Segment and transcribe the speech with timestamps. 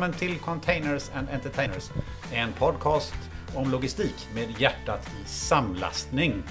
[0.00, 1.90] Välkommen till Containers and Entertainers.
[2.32, 3.14] En podcast
[3.54, 6.42] om logistik med hjärtat i samlastning.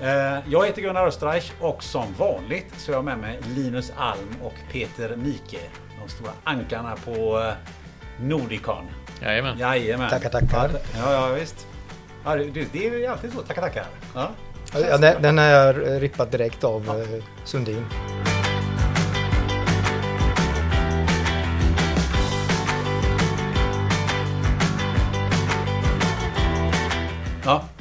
[0.00, 4.36] Eh, Jag heter Gunnar Österreich och som vanligt så har jag med mig Linus Alm
[4.42, 5.58] och Peter Mike.
[6.02, 7.52] De stora ankarna på eh,
[8.20, 8.84] Nordicon.
[9.22, 9.58] Jajamän.
[9.58, 10.10] Jajamän.
[10.10, 10.70] Tackar, tackar.
[10.98, 11.66] Ja, ja visst.
[12.24, 13.42] Ja, det, det är ju alltid så.
[13.42, 13.86] Tackar, tackar.
[14.14, 14.30] Ja.
[14.74, 17.86] Ja, den, den har jag rippat direkt av eh, Sundin.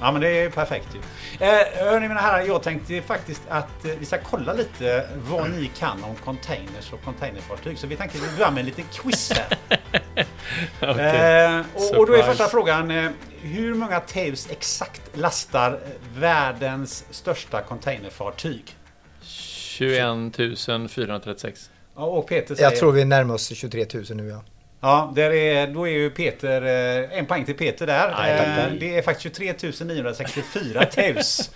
[0.02, 1.00] Ja, men det är perfekt ju.
[1.46, 5.72] Eh, hörni mina herrar, jag tänkte faktiskt att eh, vi ska kolla lite vad ni
[5.78, 7.78] kan om containers och containerfartyg.
[7.78, 9.58] Så vi tänkte att vi börjar med en liten quiz här.
[10.92, 11.56] Okej.
[11.56, 13.12] eh, och, och då är första frågan, eh,
[13.42, 15.80] hur många TEUs exakt lastar
[16.16, 18.76] världens största containerfartyg?
[19.22, 21.70] 21 436.
[21.96, 22.70] Ja, och Peter säger...
[22.70, 24.44] Jag tror vi närmar oss 23 000 nu ja.
[24.82, 26.62] Ja, där är, då är ju Peter...
[27.12, 28.14] eh, En poäng till Peter där.
[28.18, 28.72] Aj, Eh.
[28.80, 29.54] Det är faktiskt 23
[29.86, 31.52] 964 teus.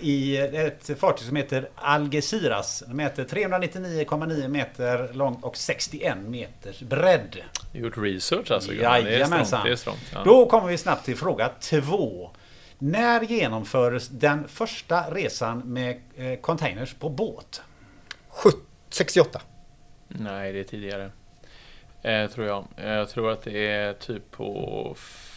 [0.00, 2.82] I ett fartyg som heter Algeciras.
[2.86, 7.36] De heter 399,9 meter långt och 61 meters bredd.
[7.72, 8.72] Gjort research alltså?
[8.72, 9.02] Gunnar.
[9.02, 9.46] Det är Jajamensan.
[9.46, 9.64] strångt.
[9.64, 10.00] Det är strångt.
[10.12, 10.22] Ja.
[10.24, 12.30] Då kommer vi snabbt till fråga två.
[12.78, 17.62] När genomfördes den första resan med eh, containers på båt?
[18.30, 19.40] Sjut- 68.
[20.08, 21.10] Nej, det är tidigare.
[22.04, 22.64] Eh, tror jag.
[22.76, 25.30] Eh, Jag tror att det är typ på f-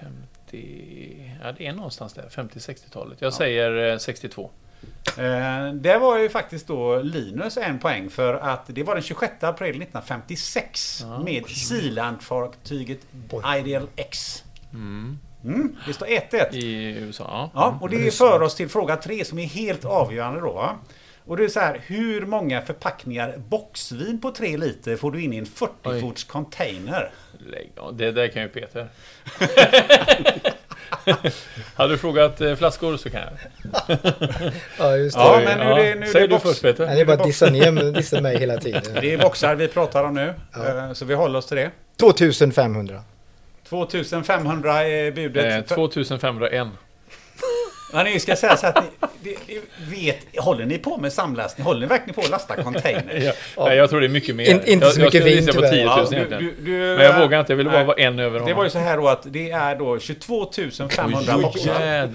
[0.00, 1.36] 50...
[1.42, 2.28] Ja, det är någonstans där.
[2.30, 3.20] 50-60-talet.
[3.20, 4.50] Jag säger eh, 62.
[5.18, 9.44] Eh, det var ju faktiskt då Linus en poäng för att det var den 26
[9.44, 11.18] april 1956 Ja.
[11.18, 12.98] med Sealand-fartyget.
[13.58, 14.44] Ideal X.
[14.72, 15.18] Mm.
[15.44, 16.54] Mm, det står 1-1.
[16.54, 17.50] I USA, ja.
[17.54, 20.52] Ja, och det för oss till fråga tre som är helt avgörande då.
[20.52, 20.76] Va?
[21.30, 25.32] Och det är så här, hur många förpackningar boxvin på 3 liter får du in
[25.32, 27.10] i en 40-fots container?
[27.38, 27.96] Lägg av.
[27.96, 28.88] Det där kan ju Peter.
[31.74, 33.30] Hade du frågat eh, flaskor så kan jag.
[34.78, 35.22] Ja, just det.
[35.22, 36.42] Ja, men nu är det- nu Säg det du box.
[36.42, 36.86] först Peter.
[36.86, 38.82] Nej, det är bara att dissa, ner, dissa mig hela tiden.
[39.00, 40.84] Det är boxar vi pratar om nu, Ja.
[40.86, 41.70] eh, så vi håller oss till det.
[42.00, 43.02] 2500.
[43.68, 45.70] 2500 är budet.
[45.70, 46.68] Eh, 2501.
[47.92, 48.90] Ja, ni ska säga så att ni,
[49.22, 49.60] ni, ni
[50.06, 51.64] vet, håller ni på med samlastning?
[51.66, 53.32] Håller ni verkligen på att lasta container?
[53.56, 53.64] Ja.
[53.64, 54.50] Nej, jag tror det är mycket mer.
[54.50, 56.06] In- inte jag, så mycket jag skulle vin, gissa på tyvärr.
[56.06, 58.18] 10 000 Ja, du- du- du- Men jag vågar inte, jag ville bara vara en
[58.18, 58.56] över Det honom.
[58.56, 60.50] var ju så här då att det är då 22
[60.90, 62.08] 500 Oj, boxar.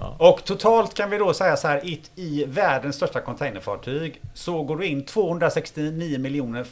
[0.00, 0.16] Ja.
[0.18, 4.76] Och totalt kan vi då säga så här i, i världens största containerfartyg så går
[4.76, 6.64] det in 269 miljoner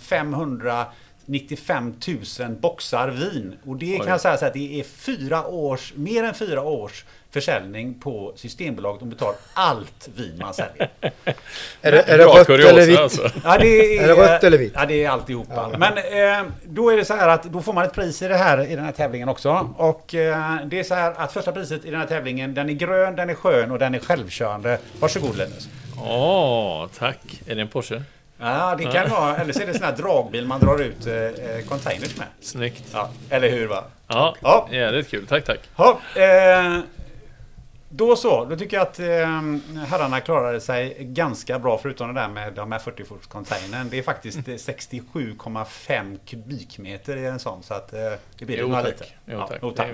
[1.26, 1.94] 595
[2.40, 3.56] 000 boxar vin.
[3.66, 4.10] Och det kan Oj.
[4.10, 9.00] jag säga så att det är fyra års, mer än fyra års försäljning på Systembolaget.
[9.00, 10.90] De betalar allt vin man säljer.
[11.82, 12.98] Är det, är det rött kuriosa, eller vitt?
[12.98, 13.30] Alltså.
[13.44, 14.72] Ja, det är, Är det rött eller vitt?
[14.74, 15.70] Ja, det är alltihopa.
[15.78, 18.36] Men eh, då är det så här att då får man ett pris i det
[18.36, 19.74] här i den här tävlingen också.
[19.76, 22.74] Och eh, det är så här att första priset i den här tävlingen, den är
[22.74, 24.78] grön, den är skön och den är självkörande.
[25.00, 25.68] Varsågod Linus.
[26.02, 27.40] Åh, tack.
[27.46, 28.02] Är det en Porsche?
[28.38, 31.06] Ja, det kan vara, eller så är det en sån här dragbil man drar ut
[31.06, 32.26] eh, eh, containers med.
[32.40, 32.84] Snyggt.
[32.92, 33.84] Ja, eller hur va?
[34.08, 34.68] Ja, Ja.
[34.70, 35.26] jävligt kul.
[35.26, 35.60] Tack, tack.
[35.76, 36.78] Ja, eh,
[37.88, 39.06] då så, då tycker jag att eh,
[39.88, 43.88] herrarna klarade sig ganska bra förutom det där med de här 40 fots containern.
[43.90, 48.00] Det är faktiskt eh, 67,5 kubikmeter i en sån så att eh,
[48.38, 48.90] det blir Jo, några tack.
[48.92, 49.06] liter.
[49.26, 49.58] Jo, Ja, tack.
[49.62, 49.88] jo, tack.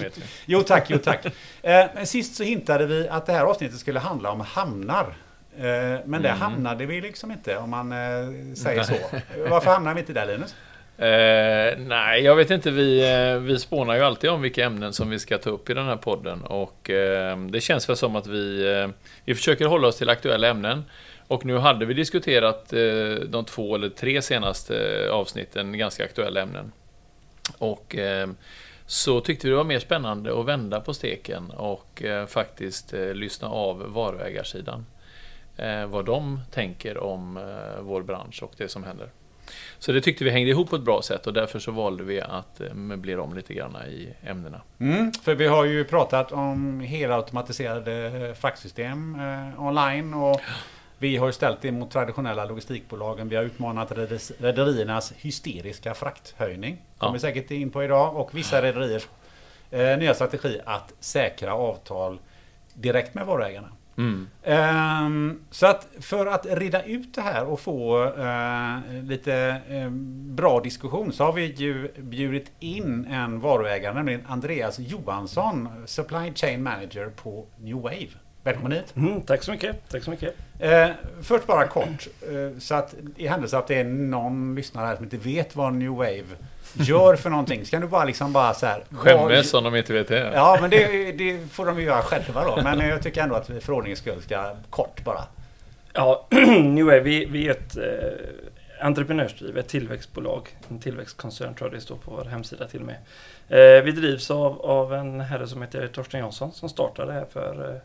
[0.47, 1.27] Jo tack, jo tack.
[1.63, 5.15] Eh, sist så hintade vi att det här avsnittet skulle handla om hamnar.
[5.59, 6.41] Eh, men det Mm.
[6.41, 8.95] hamnade vi liksom inte om man eh, säger så.
[9.49, 10.55] Varför hamnar vi inte där Linus?
[10.99, 12.71] Eh, nej, jag vet inte.
[12.71, 15.75] Vi, eh, vi spånar ju alltid om vilka ämnen som vi ska ta upp i
[15.75, 16.43] den här podden.
[16.45, 18.89] Och eh, det känns väl som att vi,
[19.25, 20.85] vi försöker hålla oss till aktuella ämnen.
[21.27, 22.69] Och nu hade vi diskuterat
[23.29, 26.73] de två eller tre senaste avsnitten ganska aktuella ämnen.
[27.59, 27.97] Och
[28.87, 33.93] så tyckte vi det var mer spännande att vända på steken och faktiskt lyssna av
[33.93, 34.87] varuägarsidan.
[35.61, 39.09] Eh, vad de tänker om eh, vår bransch och det som händer.
[39.79, 42.21] Så det tyckte vi hängde ihop på ett bra sätt och därför så valde vi
[42.21, 44.61] att eh, möblera om lite grann i ämnena.
[44.79, 50.41] Mm, för vi har ju pratat om helautomatiserade fraktsystem eh, online och
[50.99, 53.29] vi har ställt det mot traditionella logistikbolagen.
[53.29, 56.77] Vi har utmanat rederi- rederiernas hysteriska frakthöjning.
[56.99, 57.13] Kommer Ja.
[57.13, 58.17] vi säkert in på idag.
[58.17, 59.09] Och vissa rederiers
[59.71, 62.19] eh, nya strategi att säkra avtal
[62.75, 63.69] direkt med varuägarna.
[63.97, 64.29] Mm.
[64.43, 69.91] Ehm, så att för att reda ut det här och få eh, lite eh,
[70.35, 76.63] bra diskussion så har vi ju bjudit in en varuägare, nämligen Andreas Johansson, Supply Chain
[76.63, 78.09] Manager på New Wave.
[78.45, 78.97] Välkommen hit.
[78.97, 79.89] Mm, tack så mycket.
[79.91, 80.35] Tack så mycket.
[80.59, 80.89] Eh,
[81.23, 82.09] först bara kort,
[82.59, 85.91] så att i händelse att det är någon lyssnare här som inte vet vad New
[85.91, 86.37] Wave
[86.75, 88.85] gör för någonting, ska du bara liksom bara så här...
[88.91, 90.33] Skämmes om de inte vet det.
[90.35, 92.63] Ja, men det, det får de ju göra själva då.
[92.63, 95.25] Men jag tycker ändå att vi för ordningens skull ska kort bara.
[95.93, 96.27] Ja,
[96.63, 100.49] New Wave, vi, vi är ett eh, entreprenörsdriv, ett tillväxtbolag.
[100.69, 102.97] En tillväxtkoncern tror jag det står på vår hemsida till och med.
[103.49, 107.71] Eh, vi drivs av, av en herre som heter Torsten Jansson som startade här för,
[107.71, 107.81] eh,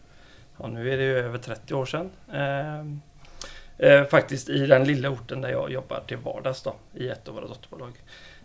[0.58, 2.12] ja nu är det ju över 30 år sedan.
[2.34, 2.80] Eh,
[3.90, 7.34] eh, faktiskt i den lilla orten där jag jobbar till vardags då, i ett av
[7.34, 7.94] våra dotterbolag.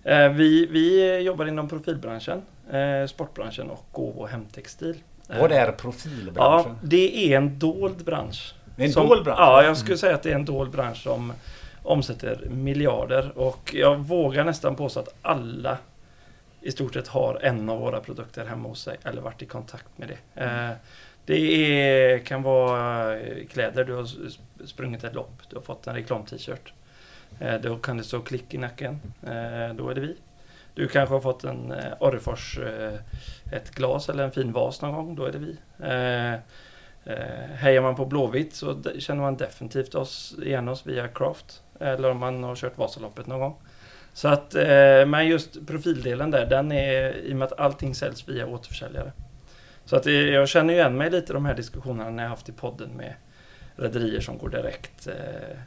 [0.04, 2.42] Eh, vi, vi jobbar inom profilbranschen,
[2.72, 4.96] eh, sportbranschen och gåvo och hemtextil.
[5.40, 6.76] Vad är Ja, profilbranschen?
[6.82, 8.54] det är en dold bransch.
[8.76, 9.40] Det är en som, dold bransch?
[9.40, 11.32] Ja, jag skulle säga att det är en dold bransch som
[11.82, 13.38] omsätter miljarder.
[13.38, 15.78] Och jag vågar nästan påstå att alla
[16.60, 19.86] i stort sett har en av våra produkter hemma hos sig eller varit i kontakt
[19.98, 20.44] med det.
[20.44, 20.70] Eh,
[21.24, 21.36] det
[21.82, 24.06] är, kan vara eh, kläder, du har
[24.66, 26.72] sprungit ett lopp, du har fått en reklam-t-shirt.
[27.40, 30.16] Eh, då kan det stå klick i nacken, eh, då är det vi.
[30.74, 32.58] Du kanske har fått en eh, Orrefors,
[33.52, 35.56] ett glas eller en fin vas någon gång, då är det vi.
[37.54, 41.62] Hejar man på Blåvitt så känner man definitivt oss, igen oss via Craft.
[41.80, 43.56] Eller om man har kört Vasaloppet någon gång.
[44.12, 44.54] Så att,
[45.06, 49.12] men just profildelen där, den är i och med att allting säljs via återförsäljare.
[49.84, 52.48] Så att jag känner ju igen mig lite i de här diskussionerna när jag haft
[52.48, 53.14] i podden med
[53.80, 55.14] rederier som går direkt, eh,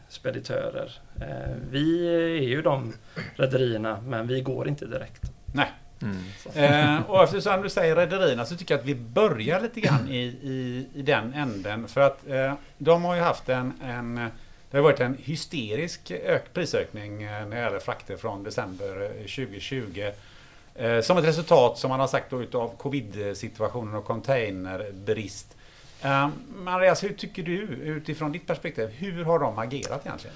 [0.09, 0.91] speditörer.
[1.21, 2.07] Eh, vi
[2.39, 2.93] är ju de
[3.35, 5.21] rederierna, men vi går inte direkt.
[5.53, 5.71] Nej.
[6.01, 6.97] Mm.
[6.97, 10.23] Eh, och eftersom du säger rederierna så tycker jag att vi börjar lite grann i,
[10.23, 11.87] i, i den änden.
[11.87, 14.29] För att eh, de har ju haft en, en
[14.73, 19.09] det har varit en hysterisk ök, prisökning eh, när det gäller frakter från december eh,
[19.09, 20.11] 2020.
[20.75, 25.52] Eh, som ett resultat, som man har sagt, då, utav covid-situationen och containerbrist.
[26.03, 30.35] Eh, um, Andreas, hur tycker du utifrån ditt perspektiv, hur har de agerat egentligen?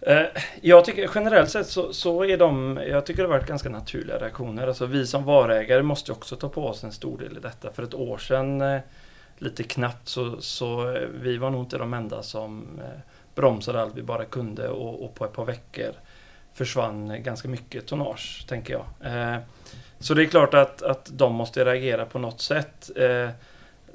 [0.00, 0.22] Eh,
[0.60, 4.18] jag tycker generellt sett så, så är de, jag tycker det har varit ganska naturliga
[4.18, 4.66] reaktioner.
[4.66, 7.70] Alltså vi som varägare måste också ta på oss en stor del i detta.
[7.70, 8.80] För ett år sedan, eh,
[9.38, 12.80] lite knappt, så, så vi var nog inte de enda som
[13.34, 15.92] bromsade allt vi bara kunde och, och på ett par veckor
[16.52, 18.84] försvann ganska mycket tonnage, tänker jag.
[19.98, 22.90] Så det är klart att, att de måste reagera på något sätt.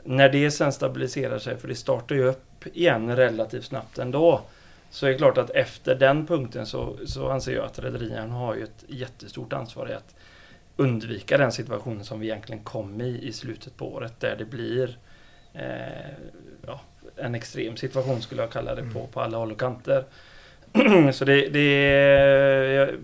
[0.09, 4.41] När det sen stabiliserar sig, för det startar ju upp igen relativt snabbt ändå.
[4.89, 8.55] Så är det klart att efter den punkten så, så anser jag att rederierna har
[8.55, 10.15] ju ett jättestort ansvar i att
[10.75, 14.97] undvika den situationen som vi egentligen kom i i slutet på året där det blir
[15.53, 16.11] eh,
[16.67, 16.81] ja,
[17.15, 20.03] en extrem situation skulle jag kalla det på, på alla håll och kanter.
[21.13, 22.97] så det, det är,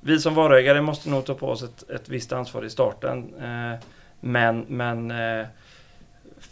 [0.00, 3.34] vi som varuägare måste nog ta på oss ett, ett visst ansvar i starten.
[3.34, 3.78] Eh,
[4.20, 5.46] men men eh,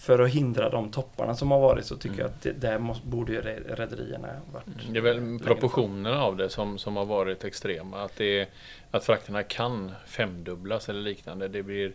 [0.08, 2.18] för att hindra de topparna som har varit så tycker Mm.
[2.20, 4.66] jag att det, där måste, borde ju re- rederierna varit.
[4.92, 8.02] Det är väl proportionerna av det som, som har varit extrema.
[8.02, 8.48] Att, det,
[8.90, 11.48] att frakterna kan femdubblas eller liknande.
[11.48, 11.92] Det blir,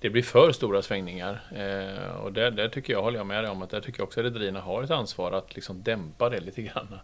[0.00, 1.40] det blir för stora svängningar.
[1.56, 4.06] Eh, och där, där tycker jag, håller jag med dig om, att där tycker jag
[4.06, 6.98] också att rederierna har ett ansvar att liksom dämpa det lite grann.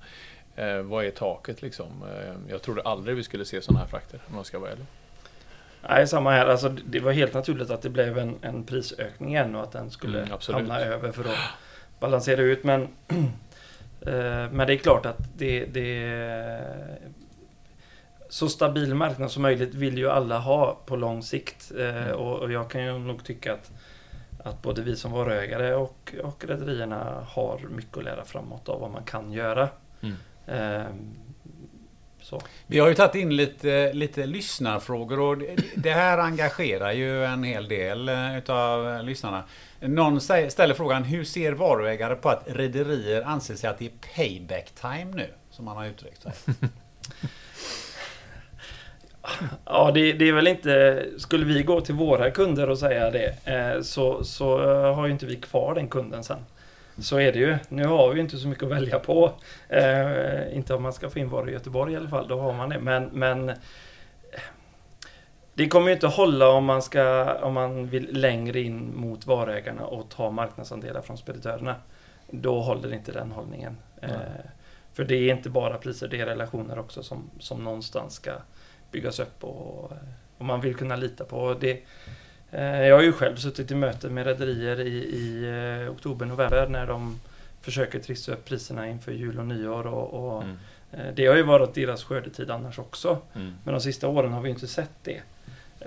[0.57, 1.87] Eh, vad är taket liksom?
[2.03, 4.87] Eh, jag trodde aldrig vi skulle se sådana här frakter, om jag ska vara ärlig.
[5.89, 6.47] Nej, samma här.
[6.47, 9.91] Alltså, det var helt naturligt att det blev en, en prisökning igen och att den
[9.91, 11.39] skulle Mm, hamna över för att
[12.01, 12.65] balansera ut.
[12.65, 12.83] Men,
[14.01, 16.61] eh, men det är klart att det, det
[18.29, 21.73] så stabil marknad som möjligt vill ju alla ha på lång sikt.
[21.79, 22.15] Eh, Mm.
[22.17, 23.71] och, och jag kan ju nog tycka att,
[24.45, 28.91] att både vi som varuägare och, och rederierna har mycket att lära framåt av vad
[28.91, 29.69] man kan göra.
[30.01, 30.17] Mm.
[30.47, 30.87] Eh,
[32.27, 32.41] så.
[32.67, 35.39] Vi har ju tagit in lite, lite lyssnarfrågor och
[35.77, 39.45] det- här engagerar ju en hel del eh, utav lyssnarna.
[39.81, 44.71] Någon ställer frågan, hur ser varuägare på att rederier anser sig att det är payback
[44.81, 45.29] time nu?
[45.51, 46.33] Som man har uttryckt sig.
[49.65, 51.05] Ja, det, det är väl inte...
[51.19, 55.13] Skulle vi gå till våra kunder och säga det eh, så, så eh, har ju
[55.13, 56.39] inte vi kvar den kunden sen.
[56.99, 57.59] Så är det ju.
[57.69, 59.33] Nu har vi inte så mycket att välja på.
[59.69, 62.53] Eh, inte om man ska få in varor i Göteborg i alla fall, då har
[62.53, 62.79] man det.
[62.79, 63.57] Men, men eh,
[65.55, 69.87] det kommer ju inte hålla om man, ska, om man vill längre in mot varuägarna
[69.87, 71.75] och ta marknadsandelar från speditörerna.
[72.31, 73.77] Då håller inte den hållningen.
[74.03, 74.11] Eh,
[74.93, 78.33] för det är inte bara priser, det är relationer också som, som någonstans ska
[78.91, 79.93] byggas upp och,
[80.39, 81.83] och man vill kunna lita på det.
[82.57, 85.45] Eh, Jag har ju själv suttit i möte med rederier i, i
[85.85, 87.21] eh, oktober, november när de
[87.61, 90.57] försöker trissa upp priserna inför jul och nyår och, och Mm.
[90.93, 93.19] eh, det har ju varit deras skördetid annars också.
[93.35, 93.55] Mm.
[93.65, 95.21] Men de sista åren har vi inte sett det.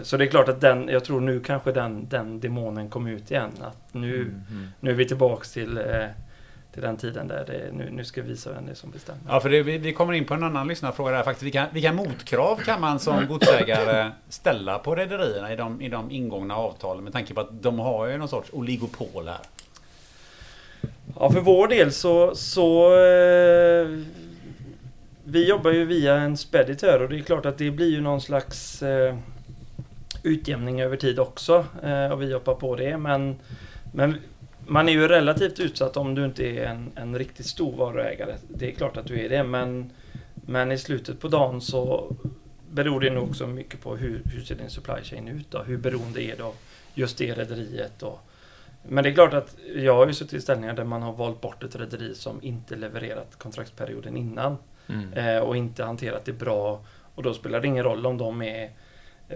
[0.04, 3.32] Så det är klart att den, jag tror nu kanske den, den demonen kom ut
[3.32, 3.52] igen.
[3.62, 4.68] Att nu, Mm.
[4.80, 6.06] nu är vi tillbaks till, eh,
[6.74, 9.22] till den tiden där det, nu, nu ska vi visa vem det är som bestämmer.
[9.28, 11.44] Ja, för det, vi, vi kommer in på en annan lyssnarfråga där faktiskt.
[11.44, 16.56] Vilka, vilka motkrav kan man som godsägare ställa på rederierna i de, i de ingångna
[16.56, 17.04] avtalen?
[17.04, 19.40] Med tanke på att de har ju någon sorts oligopol här.
[21.20, 22.36] Ja, för vår del så...
[22.36, 24.00] så eh,
[25.24, 28.22] vi jobbar ju via en speditör och det är klart att det blir ju någon
[28.22, 29.16] slags eh,
[30.24, 31.66] utjämning över tid också.
[31.84, 32.98] Eh, och vi hoppar på det.
[32.98, 33.40] Men,
[33.94, 34.18] men
[34.70, 38.36] man är ju relativt utsatt om du inte är en, en riktigt stor varuägare.
[38.48, 39.44] Det är klart att du är det.
[39.44, 39.92] Men,
[40.34, 42.16] men i slutet på dagen så
[42.72, 45.52] beror det nog också mycket på hur, hur ser din supply chain ut.
[45.52, 45.62] Då?
[45.64, 46.56] Hur beroende är du av
[46.94, 48.04] just det rederiet?
[48.88, 51.42] Men det är klart att jag har ju suttit i ställningar där man har valt
[51.42, 54.58] bort ett rederi som inte levererat kontraktsperioden innan
[54.90, 55.14] Mm.
[55.14, 56.82] eh, och inte hanterat det bra.
[57.16, 58.72] Och då spelar det ingen roll om de är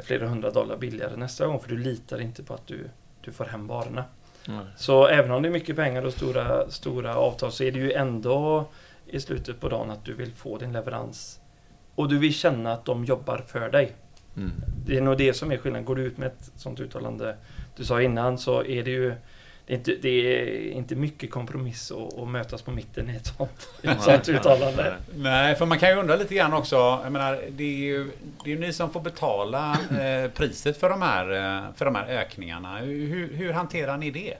[0.03, 2.89] flera hundra dollar billigare nästa gång för du litar inte på att du,
[3.21, 4.03] du får hem varorna.
[4.47, 4.65] Mm.
[4.75, 7.91] Så även om det är mycket pengar och stora, stora avtal så är det ju
[7.91, 8.67] ändå
[9.05, 11.39] i slutet på dagen att du vill få din leverans
[11.95, 13.95] och du vill känna att de jobbar för dig.
[14.37, 14.51] Mm.
[14.85, 15.85] Det är nog det som är skillnaden.
[15.85, 17.35] Går du ut med ett sånt uttalande
[17.75, 19.13] du sa innan så är det ju
[19.65, 23.69] det är inte, det är inte mycket kompromiss att, mötas på mitten i ett sånt,
[23.81, 24.95] ett sånt uttalande.
[25.15, 26.75] Nej, för man kan ju undra lite grann också.
[26.75, 28.11] Jag menar, det är ju,
[28.43, 31.95] det är ju ni som får betala eh, priset för de, här, eh, för de
[31.95, 32.77] här ökningarna.
[32.77, 34.33] Hur, hur hanterar ni det?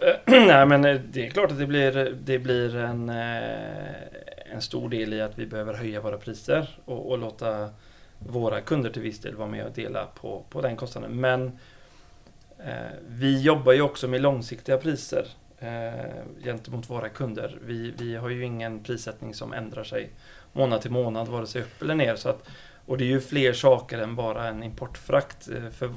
[0.24, 4.88] Nej men eh, det är klart att det blir, det blir en, eh, en stor
[4.88, 7.70] del i att vi behöver höja våra priser och, och låta
[8.18, 11.20] våra kunder till viss del vara med och dela på, på den kostnaden.
[11.20, 11.58] Men
[13.08, 15.26] vi jobbar ju också med långsiktiga priser
[15.58, 15.92] eh,
[16.44, 17.58] gentemot våra kunder.
[17.64, 20.10] Vi, vi har ju ingen prissättning som ändrar sig
[20.52, 22.16] månad till månad, vare sig upp eller ner.
[22.16, 22.48] Så att,
[22.86, 25.48] och det är ju fler saker än bara en importfrakt.
[25.48, 25.90] eh, För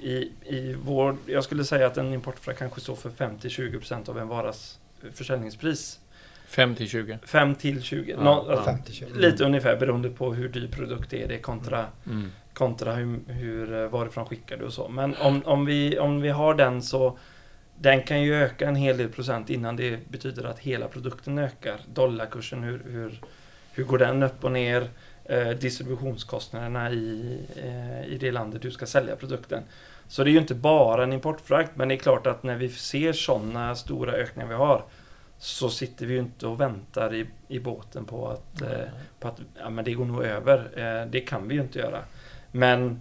[0.00, 4.28] i, i vår, jag skulle säga att en importfrakt kanske står för 50-20% av en
[4.28, 4.78] varas
[5.12, 6.00] försäljningspris.
[6.48, 7.18] 5 till 20.
[7.22, 8.10] 5 till 20.
[8.12, 8.64] Ja, Nå- ja.
[8.86, 9.18] 50-20.
[9.18, 12.32] Lite ungefär beroende på hur dyr produkt det är det kontra, Mm.
[12.56, 14.88] Kontra hur, hur, eh, varifrån skickar du och så.
[14.88, 17.18] Men om, om, vi, om vi har den så
[17.78, 21.80] den kan ju öka en hel del procent innan det betyder att hela produkten ökar.
[21.94, 23.20] Dollarkursen, hur, hur,
[23.72, 24.88] hur går den upp och ner?
[25.24, 29.62] Eh, distributionskostnaderna i, eh, i det landet du ska sälja produkten.
[30.08, 32.68] Så det är ju inte bara en importfrakt, men det är klart att när vi
[32.68, 34.84] ser sådana stora ökningar vi har
[35.38, 38.88] så sitter vi ju inte och väntar i, i båten på att, eh,
[39.20, 40.58] på att ja, men det går nog över.
[40.76, 42.02] Eh, det kan vi ju inte göra.
[42.56, 43.00] Men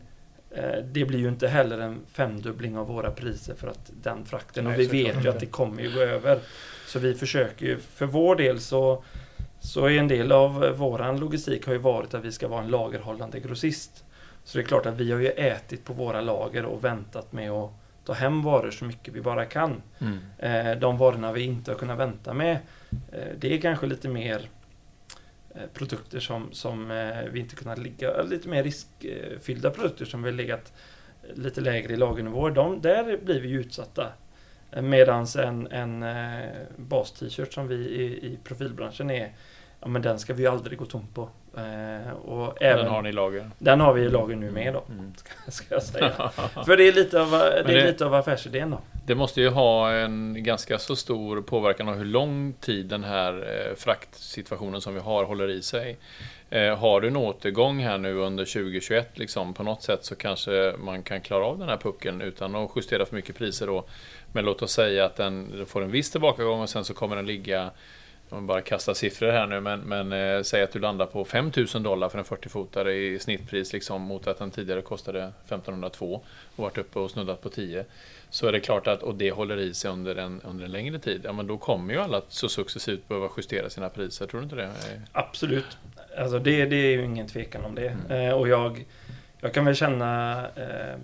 [0.52, 4.68] eh, det blir ju inte heller en femdubbling av våra priser för att den frakten.
[4.68, 6.40] Och vi vet ju att det kommer ju gå över.
[6.88, 9.04] Så vi försöker ju, för vår del så
[9.66, 12.64] så är en del av eh, våran logistik har ju varit att vi ska vara
[12.64, 14.04] en lagerhållande grossist.
[14.44, 17.52] Så det är klart att vi har ju ätit på våra lager och väntat med
[17.52, 17.72] att
[18.06, 19.82] ta hem varor så mycket vi bara kan.
[20.00, 20.20] Mm.
[20.38, 22.58] Eh, de varorna vi inte har kunnat vänta med,
[23.40, 24.50] det är kanske lite mer
[25.56, 30.30] Eh, produkter som, som eh, vi inte kunnat ligga, lite mer riskfyllda produkter som vi
[30.30, 30.74] har legat
[31.34, 32.52] lite lägre i lagernivåer.
[32.52, 34.14] De, där blir vi ju utsatta.
[34.72, 36.06] Eh, Medan en, en
[36.78, 39.34] bas-t-shirt som vi i, i profilbranschen är,
[39.86, 41.30] ja men den ska vi ju aldrig gå tom på.
[41.58, 43.50] Eh, och även, Den har ni i lager.
[43.60, 45.14] den har vi i lager nu med då, Mm.
[45.48, 46.32] ska jag säga.
[46.66, 48.80] För det är lite av, det är det- lite av affärsidén då.
[49.06, 53.34] Det måste ju ha en ganska så stor påverkan av hur lång tid den här
[53.70, 55.98] eh, fraktsituationen som vi har håller i sig.
[56.50, 60.74] Eh, har du en återgång här nu under 2021 liksom, på något sätt så kanske
[60.80, 63.86] man kan klara av den här pucken utan att justera för mycket priser då.
[64.34, 67.26] Men låt oss säga att den får en viss tillbakagång och sen så kommer den
[67.26, 67.70] ligga
[68.30, 71.26] om vi bara kastar siffror här nu, men, men eh, säg att du landar på
[71.26, 76.22] 5000 dollar för en 40-fotare i snittpris liksom, mot att den tidigare kostade 1502
[76.56, 77.86] och varit uppe och snuddat på 10.
[78.30, 81.00] Så är det klart att, och det håller i sig under en, under en längre
[81.00, 84.44] tid, ja men då kommer ju alla så successivt behöva justera sina priser, tror du
[84.44, 84.72] inte det?
[85.12, 85.78] Absolut.
[86.18, 87.98] Alltså det, det är ju ingen tvekan om det.
[88.10, 88.86] Eh, och jag,
[89.42, 90.42] jag kan väl känna...
[90.56, 90.96] Eh,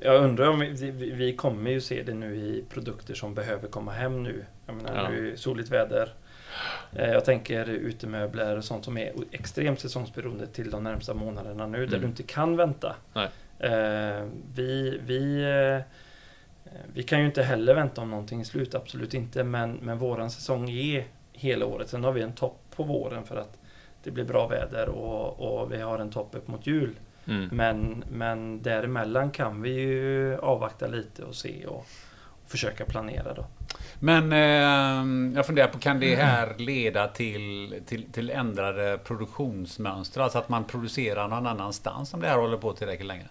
[0.00, 3.68] jag undrar om vi, vi, vi kommer ju se det nu i produkter som behöver
[3.68, 4.44] komma hem nu.
[4.66, 5.08] Jag menar, Ja.
[5.10, 6.14] nu är det soligt väder.
[6.92, 11.78] Eh, jag tänker utemöbler och sånt som är extremt säsongsberoende till de närmsta månaderna nu,
[11.78, 12.00] där Mm.
[12.00, 12.96] du inte kan vänta.
[13.14, 13.28] Nej.
[13.58, 15.82] Eh, vi, vi, eh,
[16.94, 19.44] vi kan ju inte heller vänta om någonting är slut, absolut inte.
[19.44, 21.88] Men, men våran säsong är hela året.
[21.88, 23.58] Sen har vi en topp på våren för att
[24.02, 26.94] det blir bra väder och, och vi har en topp upp mot jul.
[27.26, 27.48] Mm.
[27.52, 31.86] Men, men däremellan kan vi ju avvakta lite och se och,
[32.46, 33.46] försöka planera då.
[33.98, 40.20] Men eh, jag funderar på, kan det här leda till, till, till ändrade produktionsmönster?
[40.20, 43.26] Alltså att man producerar någon annanstans om det här håller på tillräckligt länge?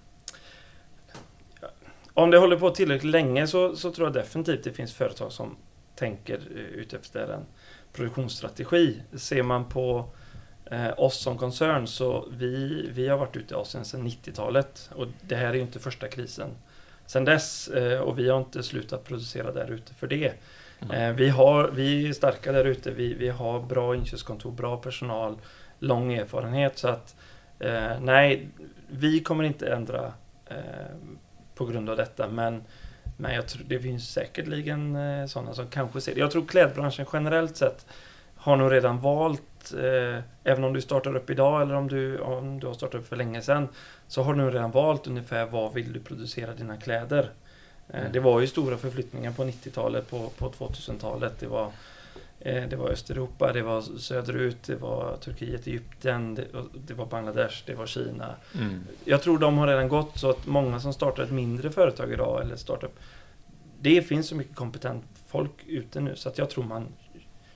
[2.14, 5.56] Om det håller på tillräckligt länge så, så tror jag definitivt det finns företag som
[5.96, 7.46] tänker eh, utefter en
[7.94, 9.02] produktionsstrategi.
[9.16, 10.06] Ser man på
[10.66, 15.08] eh, oss som koncern så vi, vi har varit ute i Asien sedan 90-talet och
[15.22, 16.50] det här är ju inte första krisen
[17.06, 20.34] sedan dess eh, och vi har inte slutat producera där ute för det.
[20.90, 21.16] Mm.
[21.16, 25.38] vi, har, vi är starka där ute, vi, vi har bra inköpskontor, bra personal,
[25.80, 27.16] lång erfarenhet så att
[27.60, 28.50] eh, nej,
[28.88, 30.14] vi kommer inte ändra
[30.48, 30.56] eh,
[31.56, 32.64] på grund av detta men
[33.18, 36.20] men jag tror det finns säkerligen eh, sådana som kanske ser det.
[36.20, 37.86] Jag tror klädbranschen generellt sett
[38.36, 39.42] har nog redan valt,
[39.74, 43.08] eh, även om du startar upp idag eller om du, om du har startat upp
[43.08, 43.68] för länge sedan,
[44.08, 47.30] så har du redan valt ungefär vad vill du producera dina kläder.
[47.90, 48.12] Eh, mm.
[48.12, 51.34] Det var ju stora förflyttningar på 90-talet, på, på 2000-talet.
[51.40, 51.72] Det var,
[52.40, 56.46] eh, det var Östeuropa, det var söderut, det var Turkiet, Egypten, det,
[56.88, 58.36] det var Bangladesh, det var Kina.
[58.56, 58.84] Mm.
[59.06, 62.42] Jag tror de har redan gått så att många som startar ett mindre företag idag
[62.42, 63.00] eller startup
[63.86, 66.88] det finns så mycket kompetent folk ute nu så att jag tror man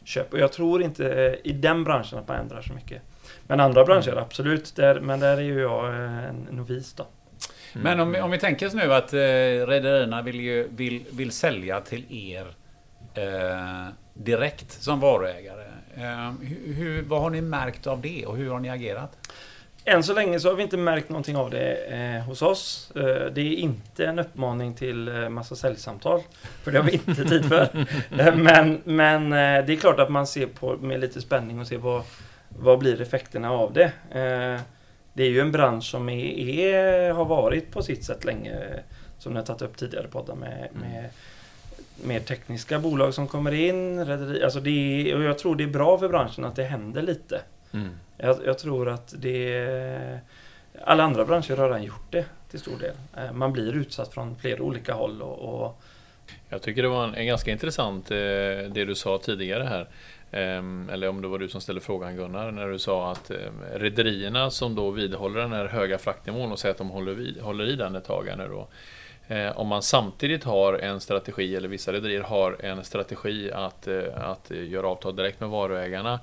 [0.10, 0.38] köper.
[0.38, 3.02] Jag tror inte i den branschen att man ändrar så mycket.
[3.48, 4.24] Men andra branscher, mm.
[4.24, 4.76] absolut.
[4.76, 7.04] Där, men där är ju jag en novis då.
[7.04, 7.84] Mm.
[7.84, 12.32] Men om, om vi tänker oss nu att eh, rederierna vill, vill, vill sälja till
[12.34, 12.48] er
[13.14, 15.66] eh, direkt som varuägare.
[15.96, 16.32] Eh,
[16.66, 19.30] hur, vad har ni märkt av det och hur har ni agerat?
[19.90, 22.92] Än så länge så har vi inte märkt någonting av det eh, hos oss.
[22.96, 26.22] Eh, det är inte en uppmaning till eh, massa säljsamtal.
[26.64, 27.70] För det har vi inte tid för.
[28.20, 31.68] Eh, men men eh, det är klart att man ser på med lite spänning och
[31.68, 32.04] ser vad,
[32.50, 33.92] vad blir effekterna av det.
[34.12, 34.62] Eh,
[35.14, 38.56] det är ju en bransch som är, är, har varit på sitt sätt länge.
[39.18, 40.92] Som ni har tagit upp tidigare poddar med, mm.
[40.92, 41.10] med
[42.04, 44.06] mer tekniska bolag som kommer in.
[44.06, 44.70] Rederi, alltså det
[45.12, 47.42] är, och jag tror det är bra för branschen att det händer lite.
[47.74, 47.90] Mm.
[48.18, 50.20] Jag, jag, tror att det...
[50.84, 52.96] Alla andra branscher har redan gjort det till stor del.
[53.18, 55.82] Eh, man blir utsatt från flera olika håll och, och
[56.50, 59.88] jag tycker det var en, en ganska intressant eh, det du sa tidigare här.
[60.32, 63.38] Eh, eller om det var du som ställde frågan Gunnar, när du sa att eh,
[63.74, 67.70] rederierna som då vidhåller den här höga fraktnivån och säger att de håller, vid, håller
[67.70, 68.68] i den ett tag nu då.
[69.36, 74.04] Eh, om man samtidigt har en strategi, eller vissa rederier har en strategi att, eh,
[74.16, 76.20] att göra avtal direkt med varuägarna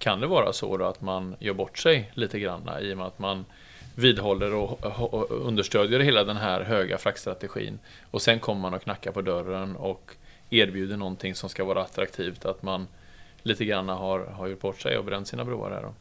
[0.00, 3.06] kan det vara så då att man gör bort sig lite grann i och med
[3.06, 3.44] att man
[3.94, 7.78] vidhåller och, understödjer hela den här höga fraktstrategin
[8.10, 10.14] och sen kommer man och knackar på dörren och
[10.50, 12.86] erbjuder någonting som ska vara attraktivt att man
[13.42, 15.94] lite grann har, har gjort bort sig och bränt sina broar här då.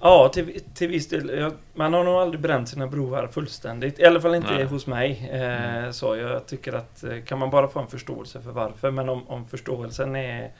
[0.00, 1.52] Ja, till, till viss del.
[1.74, 4.00] Man har nog aldrig bränt sina broar fullständigt.
[4.00, 4.64] I alla fall inte Nej.
[4.64, 5.30] hos mig.
[5.32, 5.92] Eh, mm.
[5.92, 8.90] Så jag tycker att eh, kan man bara få en förståelse för varför.
[8.90, 10.50] Men om, om förståelsen är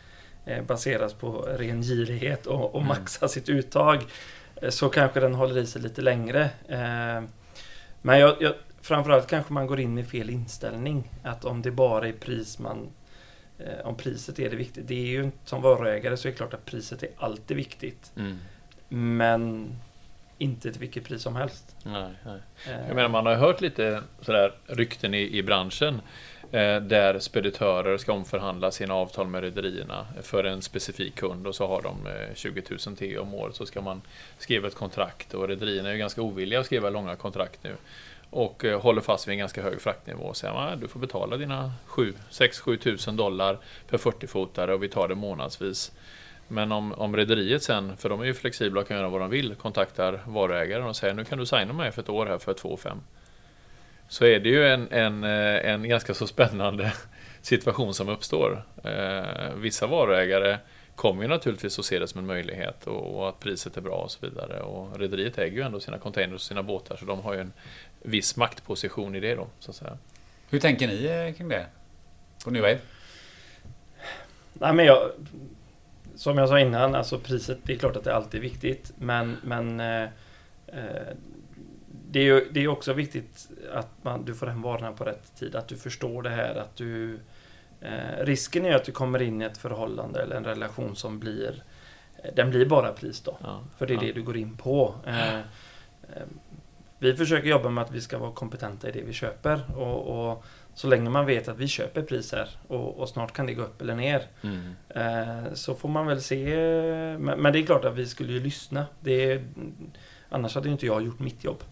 [0.67, 2.89] baseras på ren girighet och, och mm.
[2.89, 4.05] maxa sitt uttag
[4.63, 6.43] eh, så kanske den håller i sig lite längre.
[6.69, 7.23] Eh,
[8.03, 11.11] men jag, jag, framförallt kanske man går in med fel inställning.
[11.23, 12.91] Att om det bara är pris man...
[13.85, 14.89] Om priset är det viktigt.
[14.89, 18.13] Det är ju som varuägare så är det klart att priset är alltid viktigt.
[18.17, 18.39] Mm.
[18.89, 19.75] Men
[20.39, 21.77] inte till vilket pris som helst.
[21.85, 22.41] Nej, nej.
[22.89, 27.99] Jag menar, man har hört lite sådär rykten i, i branschen Eh, Eh, där speditörer
[27.99, 32.35] ska omförhandla sina avtal med rederierna för en specifik kund och så har de eh,
[32.35, 34.03] 20 000 T om året så ska man
[34.39, 37.77] skriva ett kontrakt och rederierna är ju ganska ovilliga att skriva långa kontrakt nu
[38.31, 41.37] och eh, håller fast vid en ganska hög fraktnivå och säger att du får betala
[41.37, 41.73] dina
[42.31, 45.93] 6-7 tusen dollar per 40-fotare och vi tar det månadsvis.
[46.49, 49.31] Men om, om rederiet sen, för de är ju flexibla och kan göra vad de
[49.31, 52.55] vill, kontaktar varuägaren och säger nu kan du signa mig för ett år här för
[52.55, 53.05] 2 500
[54.13, 56.93] så är det ju en, en, eh, en ganska så spännande
[57.43, 58.65] situation som uppstår.
[58.85, 60.59] Eh, vissa varuägare
[60.95, 63.95] kommer ju naturligtvis att se det som en möjlighet och, och att priset är bra
[63.95, 64.61] och så vidare.
[64.61, 67.53] Och rederiet äger ju ändå sina containers och sina båtar så de har ju en
[68.03, 69.99] viss maktposition i det då, så att säga.
[70.51, 71.67] Hur tänker ni eh, kring det?
[72.45, 72.79] På New Wave?
[74.53, 75.11] Nej men jag...
[76.17, 78.93] Som jag sa innan, alltså priset, det är klart att det alltid är viktigt.
[78.99, 80.09] Men, men eh,
[82.13, 85.37] det är ju det är också viktigt att man, du får hem varorna på rätt
[85.37, 85.57] tid.
[85.57, 86.55] Att du förstår det här.
[86.55, 87.21] Att du,
[87.81, 91.63] eh, risken är att du kommer in i ett förhållande eller en relation som blir
[92.23, 93.39] eh, den blir bara pris då.
[93.43, 94.03] Ja, för det är ja.
[94.03, 94.95] det du går in på.
[95.07, 95.43] Eh, eh,
[96.99, 99.79] vi försöker jobba med att vi ska vara kompetenta i det vi köper.
[99.79, 100.45] Och, och
[100.75, 103.81] så länge man vet att vi köper priser och, och snart kan det gå upp
[103.81, 104.23] eller ner.
[104.43, 104.75] Mm.
[104.89, 106.57] Eh, så får man väl se.
[107.19, 108.87] Men, men, det är klart att vi skulle ju lyssna.
[109.01, 109.43] Det
[110.33, 111.65] Annars hade inte jag gjort mitt jobb.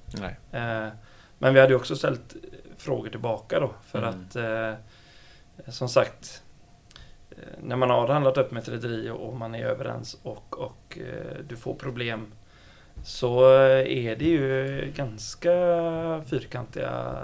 [0.53, 0.89] Eh,
[1.43, 2.37] men vi hade också ställt
[2.77, 3.75] frågor tillbaka då.
[3.87, 4.11] För Mm.
[4.11, 6.43] att eh, som sagt
[7.31, 10.99] eh, när man har handlat upp med ett rederi och man är överens och, och
[10.99, 12.33] eh, du får problem
[13.05, 13.45] så
[13.83, 15.51] är det ju ganska
[16.27, 17.15] fyrkantiga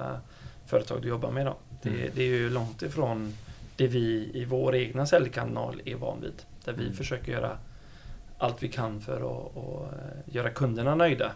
[0.67, 1.47] företag du jobbar med.
[1.47, 1.57] Då.
[1.83, 2.11] Det, Mm.
[2.15, 3.35] det är ju långt ifrån
[3.77, 6.43] det vi i vår egna säljkanal är van vid.
[6.65, 6.97] Där vi Mm.
[6.97, 7.59] försöker göra
[8.39, 11.33] allt vi kan för att, eh, göra kunderna nöjda.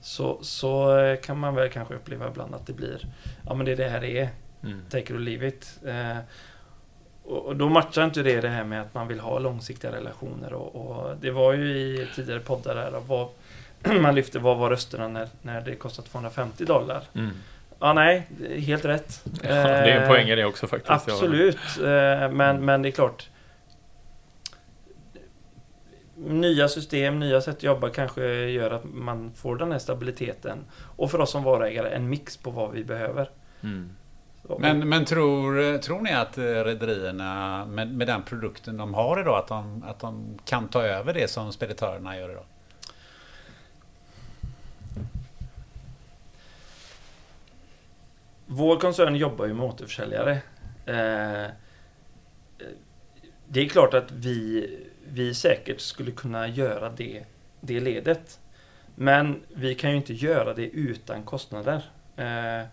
[0.00, 3.06] Så, så eh, kan man väl kanske uppleva ibland att det blir,
[3.46, 4.28] ja men det är det här det är,
[4.64, 4.80] Mm.
[4.90, 5.78] take it or leave it.
[5.86, 6.16] Eh,
[7.24, 10.52] och, då matchar inte det det här med att man vill ha långsiktiga relationer.
[10.52, 13.28] Och, och det var ju i tidigare poddar där, vad,
[14.02, 17.02] man lyfte vad var rösterna när, när det kostade 250 dollar.
[17.14, 17.30] Mm.
[17.78, 18.26] Ja, nej,
[18.66, 19.24] helt rätt.
[19.42, 20.90] Ja, det är en Eh, poäng i det också faktiskt.
[20.90, 23.28] Absolut, eh, men, men det är klart.
[26.20, 30.58] Nya system, nya sätt att jobba kanske gör att man får den här stabiliteten.
[30.96, 33.30] Och för oss som varuägare, en mix på vad vi behöver.
[33.62, 33.96] Mm.
[34.58, 39.38] Men, men tror, tror ni att eh, rederierna med, med den produkten de har idag
[39.38, 42.44] att de, att de kan ta över det som speditörerna gör idag?
[48.46, 50.32] Vår koncern jobbar ju med återförsäljare.
[50.86, 51.50] Eh,
[53.48, 54.66] det är klart att vi,
[55.12, 57.24] vi säkert skulle kunna göra det,
[57.60, 58.40] det ledet.
[58.94, 61.82] Men vi kan ju inte göra det utan kostnader.
[62.16, 62.66] Eh,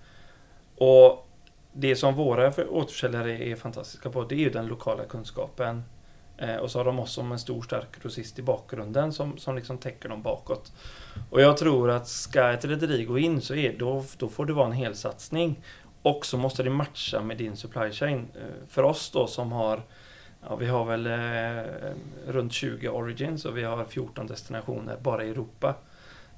[0.77, 1.27] och
[1.73, 5.83] det som våra återförsäljare är fantastiska på, det är ju den lokala kunskapen.
[6.37, 9.55] Eh, och så har de oss som en stor stark grossist i bakgrunden som, som
[9.55, 10.71] liksom täcker dem bakåt.
[11.29, 14.53] Och jag tror att ska ett rederi gå in så är, då, då får det
[14.53, 15.63] vara en helsatsning.
[16.01, 18.27] Och så måste det matcha med din supply chain.
[18.35, 19.81] Eh, För oss då som har
[20.49, 21.63] Ja, vi har väl eh,
[22.27, 25.75] runt 20 origins och vi har 14 destinationer bara i Europa.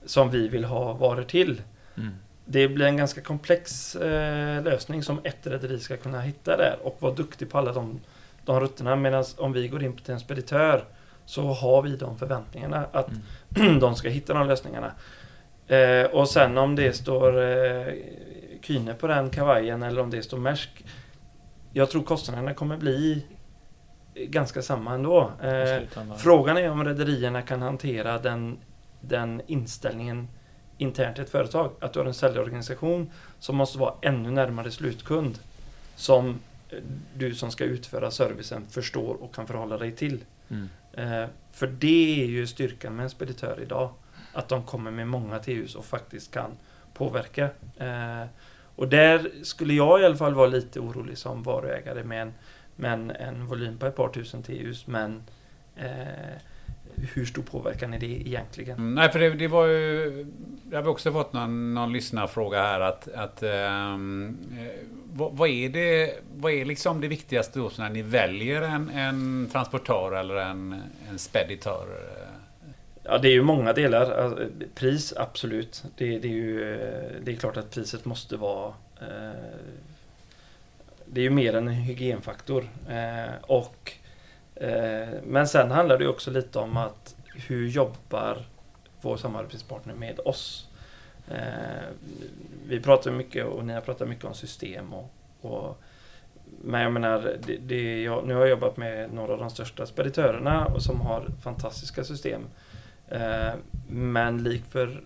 [0.06, 1.62] Som vi vill ha varor till.
[1.98, 2.14] Mm.
[2.46, 6.98] Det blir en ganska komplex eh, lösning som ett rederi ska kunna hitta där och
[7.00, 8.00] vara duktig på alla de,
[8.46, 8.96] de rutterna.
[8.96, 10.84] Medan om vi går in till en speditör
[11.26, 13.10] så har vi de förväntningarna att
[13.56, 13.80] Mm.
[13.80, 14.92] de ska hitta de lösningarna.
[15.68, 17.94] Eh, och sen om det står eh,
[18.62, 20.86] Kyne på den kavajen eller om det står Maersk.
[21.74, 23.26] Jag tror kostnaderna kommer bli
[24.26, 25.32] ganska samma ändå.
[25.42, 25.82] Eh.
[26.18, 28.58] Frågan är om rederierna kan hantera den,
[29.02, 30.28] den inställningen
[30.78, 31.72] internt i ett företag.
[31.80, 35.40] Att du har en säljorganisation som måste vara ännu närmare slutkund.
[35.96, 36.80] Som eh,
[37.14, 40.24] du som ska utföra servicen förstår och kan förhålla dig till.
[40.50, 40.70] Mm.
[40.94, 43.90] Eh, för det är ju styrkan med en speditör idag.
[44.34, 46.52] Att de kommer med många TUs och faktiskt kan
[46.94, 47.50] påverka.
[47.78, 48.28] Eh,
[48.76, 52.34] och där skulle jag i alla fall vara lite orolig som varuägare med en,
[52.78, 54.88] med en, volym på ett par tusen TUs.
[54.88, 55.24] Men
[55.76, 56.38] eh,
[57.14, 58.78] hur stor påverkan är det egentligen?
[58.78, 60.26] Mm, nej, för det, det var ju...
[60.72, 63.08] Jag har också fått någon, någon lyssnarfråga här att...
[63.08, 63.98] att eh,
[65.14, 66.14] vad, vad är det...
[66.36, 71.20] Vad är liksom det viktigaste då när ni väljer en, en transportör eller en, en
[71.20, 71.88] speditör?
[73.04, 74.12] Ja, det är ju många delar.
[74.12, 75.84] Alltså, Pris, absolut.
[75.98, 78.74] Det, det, är ju, eh, det är klart att priset måste vara...
[79.02, 79.32] Eh,
[81.12, 82.70] det är ju mer än en hygienfaktor.
[82.90, 83.92] Eh, och,
[84.56, 87.16] eh, men sen handlar det också lite om att
[87.48, 88.46] hur jobbar
[89.02, 90.70] vår samarbetspartner med oss?
[91.28, 91.88] Eh,
[92.68, 95.82] vi pratar mycket och ni har pratat mycket om system och, och
[96.62, 99.86] men jag menar, det, det, jag, nu har jag jobbat med några av de största
[99.86, 102.42] speditörerna och som har fantastiska system.
[103.08, 103.54] Eh,
[103.90, 105.02] men lik för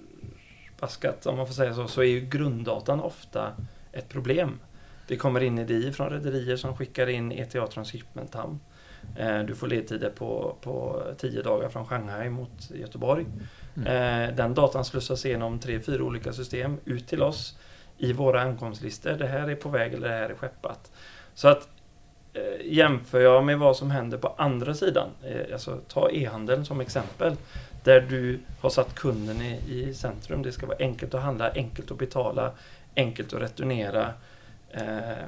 [0.79, 3.51] baskat, om man får säga så, så är ju grunddatan ofta
[3.91, 4.59] ett problem.
[5.11, 8.59] Det kommer in idéer från rederier som skickar in ETA Transshipment Hamn.
[9.15, 13.25] Eh, du får ledtider på, på 10 dagar från Shanghai mot Göteborg.
[13.75, 17.59] Eh, den datan slussas igenom tre, fyra olika system ut till oss
[17.97, 19.11] i våra ankomstlistor.
[19.11, 20.91] Det här är på väg eller det här är skeppat.
[21.33, 21.67] Så att
[22.33, 25.09] eh, jämför jag med vad som händer på andra sidan,
[25.53, 27.35] alltså ta e-handeln som exempel,
[27.83, 30.41] där du har satt kunden i, i centrum.
[30.41, 32.51] Det ska vara enkelt att handla, enkelt att betala,
[32.95, 34.13] enkelt att returnera.
[34.73, 35.25] Eh,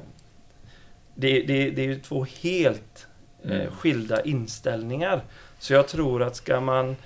[1.14, 3.06] det, det, det är ju två helt
[3.44, 3.70] eh, Mm.
[3.70, 5.20] skilda inställningar.
[5.58, 6.96] Så jag tror att ska man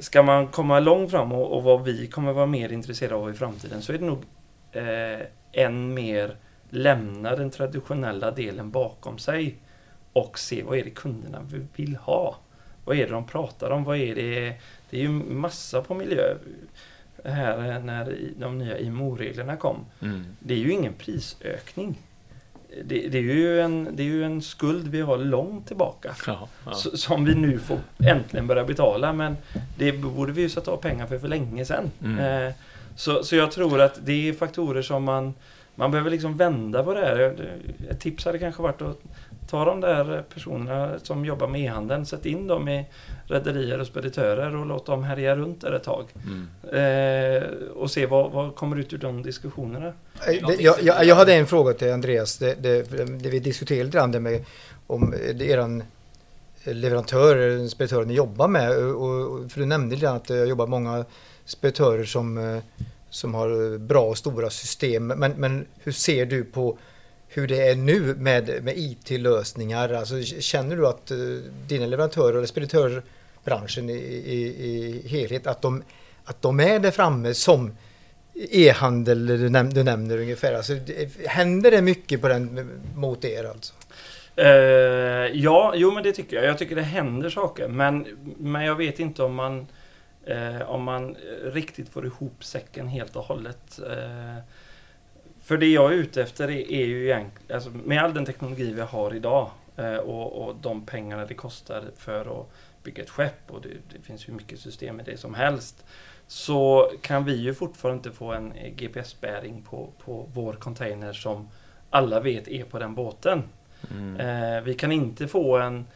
[0.00, 3.34] Ska man komma långt fram och, och vad vi kommer vara mer intresserade av i
[3.34, 4.24] framtiden så är det nog
[4.72, 6.36] eh, än mer
[6.70, 9.56] lämna den traditionella delen bakom sig
[10.12, 12.36] och se vad är det kunderna vill ha.
[12.84, 13.84] Vad är det de pratar om?
[13.84, 14.54] Vad är det?
[14.90, 16.34] Det är ju massa på miljö.
[17.24, 19.76] Här när de nya IMO-reglerna kom.
[20.02, 20.24] Mm.
[20.38, 21.98] Det är ju ingen prisökning.
[22.84, 26.14] Det, det, är ju en, det är ju en skuld vi har långt tillbaka.
[26.26, 26.74] Ja, ja.
[26.74, 29.12] Som vi nu får äntligen börja betala.
[29.12, 29.36] Men
[29.78, 31.90] det borde vi ju sätta av pengar för för länge sedan.
[32.04, 32.46] Mm.
[32.46, 32.54] Eh,
[32.96, 35.34] så, så jag tror att det är faktorer som man
[35.74, 37.36] man behöver liksom vända på det här.
[37.90, 39.02] Ett tips hade kanske varit att
[39.50, 42.86] ta de där personerna som jobbar med e-handeln, sätt in dem i
[43.26, 46.04] rederier och speditörer och låt dem härja runt där ett tag.
[46.14, 46.48] Mm.
[46.72, 49.92] Eh, och se vad, vad kommer ut ur de diskussionerna.
[50.26, 52.38] Eh, Jag, jag, jag hade en fråga till Andreas.
[52.38, 52.82] Det, det,
[53.22, 54.44] det vi diskuterade lite grann det med
[54.86, 55.82] om är eran
[56.64, 58.70] leverantör, eller speditör ni jobbar med.
[58.78, 61.04] Och, för du nämnde lite att jag jobbar med många
[61.44, 62.62] speditörer som, eh,
[63.10, 65.06] som har bra och stora system.
[65.06, 66.78] Men, men hur ser du på
[67.32, 69.92] hur det är nu med, med IT-lösningar?
[69.92, 71.16] Alltså, känner du att eh,
[71.68, 75.82] dina leverantörer eller speditörbranschen i, i, i helhet, att de,
[76.24, 77.76] att de är där framme som
[78.34, 80.54] e-handel du, näm du nämner ungefär?
[80.54, 83.74] Alltså, det, händer det mycket på den mot er alltså?
[84.38, 84.46] Uh,
[85.36, 86.44] ja, jo men det tycker jag.
[86.44, 87.68] Jag tycker det händer saker.
[87.68, 88.06] Men,
[88.38, 89.66] men jag vet inte om man,
[90.30, 93.80] uh, om man riktigt får ihop säcken helt och hållet.
[93.80, 94.36] Uh,
[95.50, 98.72] för det jag är ute efter är, är ju egentligen, alltså, med all den teknologi
[98.72, 102.46] vi har idag eh, och, och de pengarna det kostar för att
[102.82, 105.84] bygga ett skepp och det, det finns hur mycket system i det som helst.
[106.26, 111.48] Så kan vi ju fortfarande inte få en GPS-bäring på, på vår container som
[111.90, 113.42] alla vet är på den båten.
[113.90, 114.16] Mm.
[114.16, 115.86] Eh, vi kan inte få en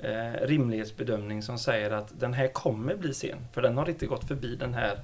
[0.00, 3.38] eh, rimlighetsbedömning som säger att den här kommer bli sen.
[3.52, 4.98] För den har inte gått förbi den här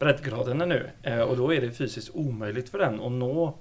[0.00, 0.90] breddgraden ännu.
[1.02, 3.58] Eh, och då är det fysiskt omöjligt för den att nå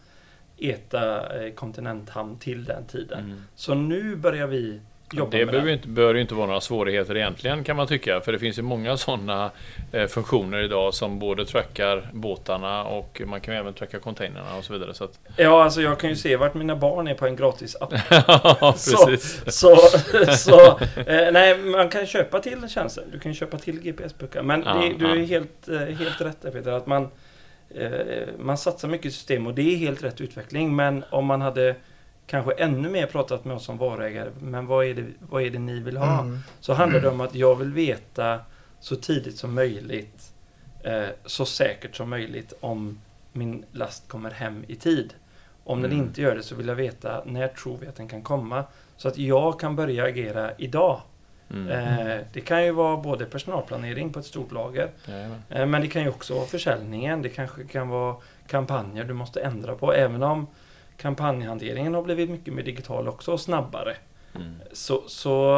[0.57, 3.23] ETA eh, kontinenthamn till den tiden.
[3.23, 3.41] Mm.
[3.55, 4.81] Så nu börjar vi
[5.13, 7.87] jobba Det med behöver ju inte, bör ju inte vara några svårigheter egentligen kan man
[7.87, 8.21] tycka.
[8.21, 9.51] För det finns ju många sådana
[9.91, 14.73] eh, funktioner idag som både trackar båtarna och man kan även tracka containrarna och så
[14.73, 14.93] vidare.
[14.93, 17.75] Så att, Ja, alltså jag kan ju se vart mina barn är på en gratis
[17.81, 17.93] app.
[18.09, 19.41] ja, Så- precis.
[19.59, 19.75] Så,
[20.37, 20.59] så
[21.05, 23.03] eh, nej, man kan köpa till tjänsten.
[23.11, 24.43] Du kan köpa till GPS-puckar.
[24.43, 25.25] Men Ja, det, du är ja.
[25.25, 26.71] helt, eh, helt rätt där Peter.
[26.71, 27.07] Att man,
[27.75, 27.89] eh,
[28.39, 30.75] man satsar mycket i system och det är helt rätt utveckling.
[30.75, 31.75] Men om man hade
[32.29, 34.29] kanske ännu mer pratat med oss som varuägare.
[34.41, 36.21] Men vad är det, vad är det ni vill ha?
[36.21, 36.39] Mm.
[36.59, 38.39] Så handlar det om att jag vill veta
[38.79, 40.31] så tidigt som möjligt,
[40.83, 42.99] eh, så säkert som möjligt om
[43.33, 45.13] min last kommer hem i tid.
[45.63, 46.05] Om den Mm.
[46.05, 48.63] inte gör det så vill jag veta när tror vi att den kan komma.
[48.97, 51.01] Så att jag kan börja agera idag.
[51.51, 51.67] Mm.
[51.69, 54.89] Eh, det kan ju vara både personalplanering på ett stort lager.
[55.49, 57.21] Eh, men det kan ju också vara försäljningen.
[57.21, 58.15] Det kanske kan vara
[58.47, 59.93] kampanjer du måste ändra på.
[59.93, 60.47] Även om
[61.01, 63.95] kampanjhanteringen har blivit mycket mer digital också och snabbare
[64.35, 64.55] Mm.
[64.71, 65.55] så, så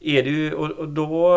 [0.00, 1.34] är det ju, och, och då,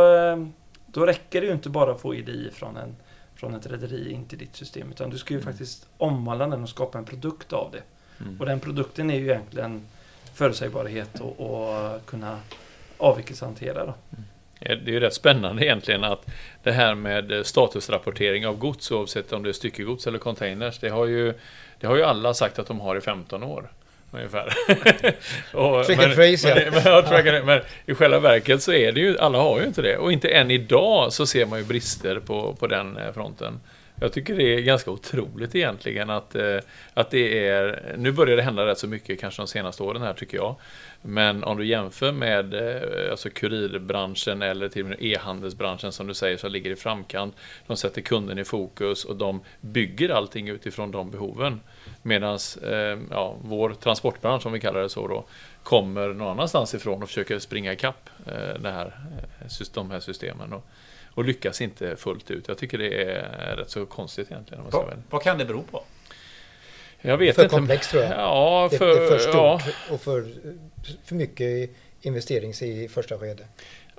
[0.86, 2.96] då räcker det ju inte bara att få EDI från, en,
[3.36, 4.92] från ett rederi in till ditt system.
[4.92, 5.52] Utan du ska ju Mm.
[5.54, 7.82] faktiskt omvandla den och skapa en produkt av det.
[8.24, 8.40] Mm.
[8.40, 9.82] Och den produkten är ju egentligen
[10.34, 12.40] förutsägbarhet och, och kunna
[12.98, 13.86] avvikelsehantera.
[13.86, 13.94] Då.
[14.60, 16.26] Det är ju rätt spännande egentligen att
[16.64, 20.80] det här med statusrapportering av gods oavsett om det är styckegods eller containers.
[20.80, 21.34] Det har ju,
[21.84, 23.70] det har ju alla sagt att de har i 15 år.
[24.12, 24.54] Ungefär.
[25.54, 26.56] och, Track and trace, ja.
[26.56, 29.82] men, men, and- men i själva verket så är det ju, alla har ju inte
[29.82, 29.98] det.
[29.98, 33.60] Och inte än idag så ser man ju brister på, på den eh, fronten.
[34.00, 36.58] Jag tycker det är ganska otroligt egentligen att, eh,
[36.94, 37.94] att det är...
[37.98, 40.56] Nu börjar det hända rätt så mycket kanske de senaste åren här tycker jag.
[41.02, 46.14] Men om du jämför med eh, alltså kurirbranschen eller till och med e-handelsbranschen som du
[46.14, 47.36] säger så ligger i framkant.
[47.68, 51.60] De sätter kunden i fokus och de bygger allting utifrån de behoven.
[52.02, 55.26] Medan eh, ja, vår transportbransch, om vi kallar det så då,
[55.64, 58.10] kommer någon annanstans ifrån och försöker springa ikapp
[58.60, 58.94] det här,
[59.74, 60.54] de här systemen.
[60.54, 60.66] Och,
[61.14, 62.48] och lyckas inte fullt ut.
[62.48, 64.60] Jag tycker det är rätt så konstigt egentligen.
[64.60, 65.84] Om man ska vara Vad, vad kan det bero på?
[67.02, 67.56] jag vet För inte.
[67.56, 68.12] komplext tror jag.
[68.12, 70.26] Ja, Det, för, det är för stort ja, och för,
[71.06, 71.70] för mycket
[72.02, 73.48] investerings i första skede.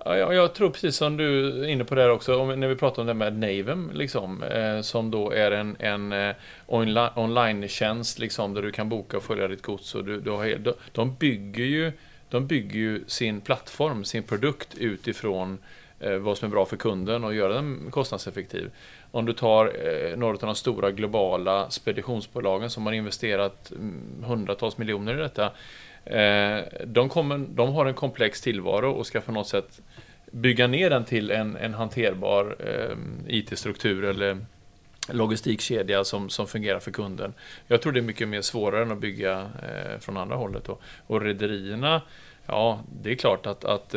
[0.05, 2.69] Ja, jag, jag tror precis som du är inne på det här också, om, när
[2.69, 6.35] vi pratar om det med Navem, liksom, eh, som då är en, en eh,
[6.67, 9.95] onli- online-tjänst liksom, där du kan boka och följa ditt gods.
[9.95, 11.93] Och du, du har, de, de, bygger ju,
[12.29, 15.59] de bygger ju sin plattform, sin produkt utifrån eh,
[16.01, 18.71] Eh, vad som är bra för kunden och göra den kostnadseffektiv.
[19.11, 24.79] Om du tar eh, några av de stora globala speditionsbolagen som har investerat mm, hundratals
[24.79, 25.53] miljoner i detta.
[26.05, 29.81] Eh, de, kommer, de har en komplex tillvaro och ska på något sätt
[30.31, 32.57] bygga ner den till en, en hanterbar
[33.29, 34.39] IT-struktur eller
[35.09, 37.35] logistikkedja som, som fungerar för kunden.
[37.67, 39.51] Jag tror det är mycket mer svårare än att bygga
[40.01, 40.65] från andra hållet.
[40.65, 40.79] Då.
[41.07, 42.03] Och rederierna,
[42.47, 43.95] ja, det är klart att, att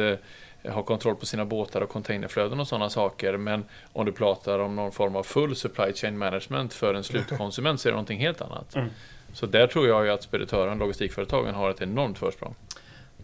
[0.63, 3.37] ha kontroll på sina båtar och containerflöden och sådana saker.
[3.37, 7.81] Men om du pratar om någon form av full supply chain management för en slutkonsument
[7.81, 8.75] så är det någonting helt annat.
[8.75, 8.89] Mm.
[9.33, 12.55] Så där tror jag ju att speditören, logistikföretagen, har ett enormt försprång.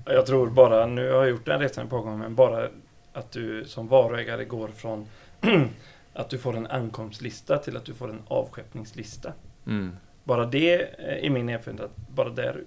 [0.05, 2.67] Jag tror bara, nu har jag gjort den resan par gånger, men bara
[3.13, 5.07] att du som varuägare går från
[6.13, 9.33] att du får en ankomstlista till att du får en avskeppningslista.
[9.67, 9.97] Mm.
[10.23, 10.81] bara det
[11.25, 12.63] är min erfarenhet att bara där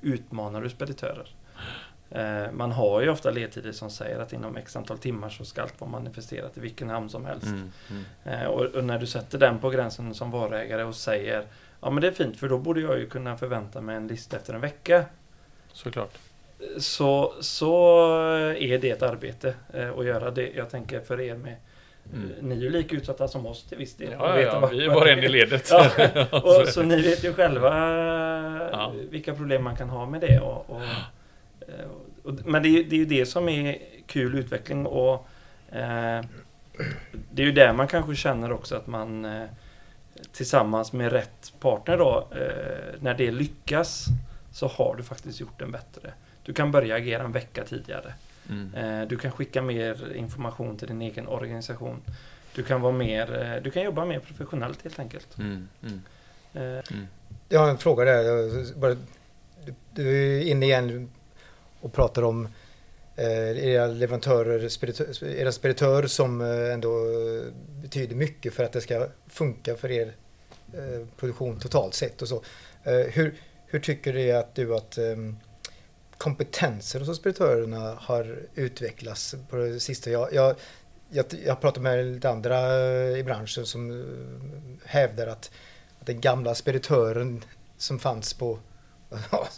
[0.00, 1.28] utmanar du speditörer.
[2.10, 5.62] Eh, man har ju ofta ledtider som säger att inom x antal timmar så ska
[5.62, 7.46] allt vara manifesterat i vilken hamn som helst.
[7.46, 8.04] Mm, mm.
[8.24, 11.44] Eh, och, och när du sätter den på gränsen som varuägare och säger
[11.80, 14.36] Ja men det är fint för då borde jag ju kunna förvänta mig en lista
[14.36, 15.04] efter en vecka.
[15.72, 16.18] Såklart.
[16.78, 18.04] Så, så
[18.58, 20.50] är det ett arbete eh, att göra det.
[20.54, 21.56] Jag tänker för er med
[22.12, 22.32] Mm.
[22.40, 24.12] Ni är ju lika utsatta som oss till viss del.
[24.12, 25.68] Ja, Vet ja, ja, vi är var en i ledet.
[25.70, 25.90] Ja,
[26.42, 30.40] och, så ni vet ju själva vilka problem man kan ha med det.
[30.40, 30.82] Och, och,
[32.44, 35.28] men det är, ju- det är ju det som är kul utveckling och
[35.72, 36.24] eh,
[37.32, 39.44] det är ju där man kanske känner också att man eh,
[40.32, 44.04] tillsammans med rätt partner då, eh, när det lyckas
[44.52, 46.12] så har du faktiskt gjort den bättre.
[46.42, 48.14] Du kan börja agera en vecka tidigare.
[48.50, 48.74] Mm.
[48.74, 51.96] Eh, Du kan skicka mer information till din egen organisation.
[52.54, 55.38] Du kan vara mer, eh, du kan jobba mer professionellt helt enkelt.
[55.38, 55.68] Mm.
[55.82, 56.00] Mm.
[56.54, 56.84] Eh,
[57.48, 58.22] Jag har en fråga där.
[58.22, 58.94] Jag Bara,
[59.64, 61.10] du, du är inne igen
[61.80, 62.48] och pratar om
[63.16, 68.80] eh, era leverantörer, speditör, era speditör som eh, ändå eh, betyder mycket för att det
[68.80, 70.14] ska funka för er
[71.16, 72.42] produktion totalt sett och så.
[72.82, 75.36] Hur, hur tycker du att du att ehm,
[76.18, 80.10] kompetenser hos speditörerna har utvecklats på det sista?
[80.10, 80.56] Jag, jag,
[81.10, 82.80] jag, jag pratar med lite andra
[83.18, 84.04] i branschen som
[84.84, 85.50] hävdar att,
[86.00, 87.44] att den gamla speditören
[87.78, 88.58] som fanns på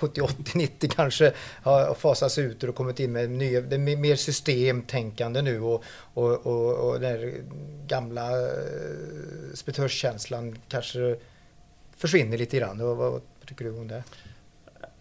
[0.00, 1.32] 70, 80, 90 kanske
[1.62, 5.84] har fasats ut och kommit in med nya, det är mer systemtänkande nu och,
[6.14, 7.34] och, och, och den här
[7.86, 11.16] gamla eh, speditörskänslan kanske
[11.96, 12.78] försvinner lite grann.
[12.78, 14.02] Vad, vad tycker du om det?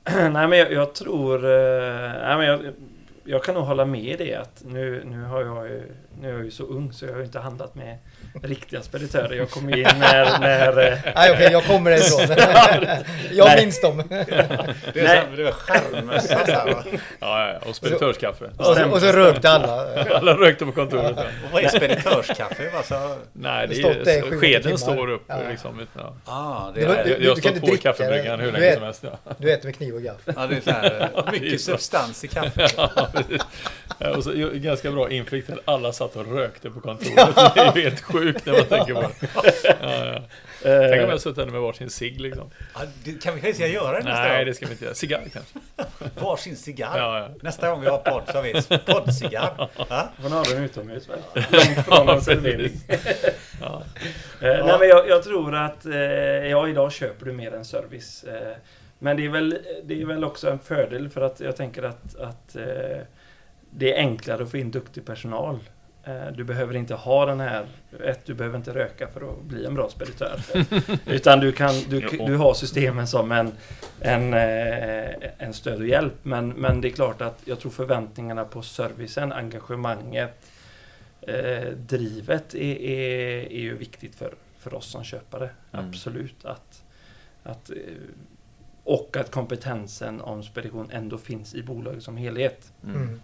[0.30, 1.46] nej men jag, jag tror...
[1.46, 2.74] Eh, nej, men jag,
[3.24, 5.84] jag kan nog hålla med i det att nu, nu, har jag ju,
[6.22, 7.98] nu är jag ju så ung så jag har ju inte handlat med
[8.44, 9.36] riktiga speditörer.
[9.36, 10.40] Jag kom in när...
[10.40, 12.36] när eh, Nej okej, jag kommer ifrån.
[13.32, 13.60] jag Nej.
[13.66, 14.04] minns dem.
[14.94, 16.84] Det är, det skärmmössa så här, va?
[17.20, 18.46] Ja, ja, och speditörskaffe.
[18.58, 19.86] och, så, och så rökte alla.
[20.20, 21.14] Alla rökte på kontoret.
[21.18, 21.24] ja.
[21.24, 22.72] Och vad är speditörskaffe?
[22.78, 24.78] Alltså, Nej, det är, skeden timmar.
[24.78, 25.24] står upp.
[25.28, 25.36] Ja.
[25.50, 26.14] Liksom, ja.
[26.26, 28.84] ah, det är, du- Jag, jag har du stått på kaffebryggaren hur länge Du som
[28.84, 29.04] helst.
[29.26, 29.34] Ja.
[29.38, 30.34] Du äter med kniv och gaffel.
[30.38, 31.66] ja, det är så här, mycket Precis.
[31.66, 32.78] substans i kaffet.
[34.16, 37.36] Och så, ganska bra inflykt alla satt och rökte på kontoret.
[37.56, 39.10] Det är helt sjukt när man tänker på det.
[39.82, 40.22] Ja, ja.
[40.64, 42.50] Tänk om jag eh, hade suttit där med varsin cigg liksom.
[42.74, 44.46] Ja, det- kan vi kanske göra det nästa Nej, gång?
[44.46, 44.96] det ska vi inte göra.
[44.96, 45.60] Cigarr kanske?
[46.26, 46.98] Varsin cigarr.
[46.98, 47.30] Ja, ja.
[47.42, 48.54] Nästa gång vi har podd så har vi
[48.94, 49.70] poddcigarr.
[50.30, 51.20] Har den utomhus väl?
[51.34, 52.08] Långt från.
[53.62, 53.84] Ja.
[54.42, 58.24] Eh, Nej men jag, jag tror att eh, ja, idag köper du mer än service.
[58.24, 58.56] Eh,
[59.00, 62.16] men det är, väl, det är väl också en fördel för att jag tänker att,
[62.16, 62.98] att eh,
[63.72, 65.60] det är enklare att få in duktig personal.
[66.04, 67.66] Eh, du behöver inte ha den här,
[68.04, 70.40] ett, du behöver inte röka för att bli en bra speditör.
[71.06, 73.52] Utan du, kan, du, du har systemen som en,
[74.00, 76.14] en, eh, en stöd och hjälp.
[76.24, 80.46] Men, men det är klart att jag tror förväntningarna på servicen, engagemanget,
[81.22, 85.50] eh, drivet är, är, är ju viktigt för, för oss som köpare.
[85.72, 85.90] Mm.
[85.90, 86.46] Absolut.
[86.46, 86.84] Att,
[87.44, 87.76] att, eh,
[88.90, 92.72] och att kompetensen om spedition ändå finns i bolaget som helhet.
[92.84, 93.22] Mm.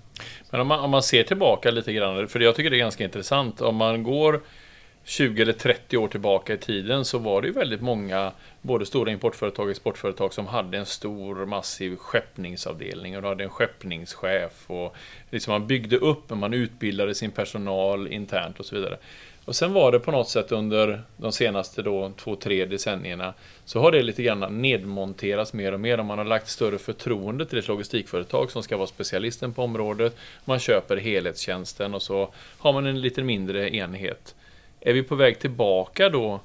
[0.52, 3.04] Men om man, om man ser tillbaka lite grann, för jag tycker det är ganska
[3.04, 3.62] intressant.
[3.62, 4.42] Om man går
[5.04, 9.12] 20 eller 30 år tillbaka i tiden så var det ju väldigt många, både stora
[9.12, 14.70] importföretag och exportföretag, som hade en stor massiv skeppningsavdelning och du hade en skeppningschef.
[14.72, 14.96] Och
[15.30, 18.98] liksom man byggde upp, man utbildade sin personal internt och så vidare.
[19.46, 23.34] Och sen var det på något sätt under de senaste då, två, tre decennierna
[23.66, 27.46] så har det lite grann nedmonterats mer och mer och man har lagt större förtroende
[27.46, 30.16] till ett logistikföretag som ska vara specialisten på området.
[30.46, 34.36] Man köper helhetstjänsten och så har man en lite mindre enhet.
[34.80, 36.40] Är vi på väg tillbaka då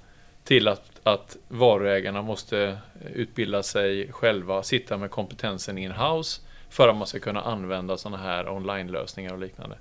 [0.45, 2.79] till att, att varuägarna måste
[3.15, 8.49] utbilda sig själva, sitta med kompetensen in-house för att man ska kunna använda sådana här
[8.49, 9.77] online-lösningar och liknande?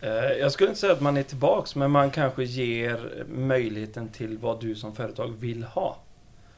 [0.00, 4.38] Eh, Jag skulle inte säga att man är tillbaks, men man kanske ger möjligheten till
[4.38, 5.98] vad du som företag vill ha.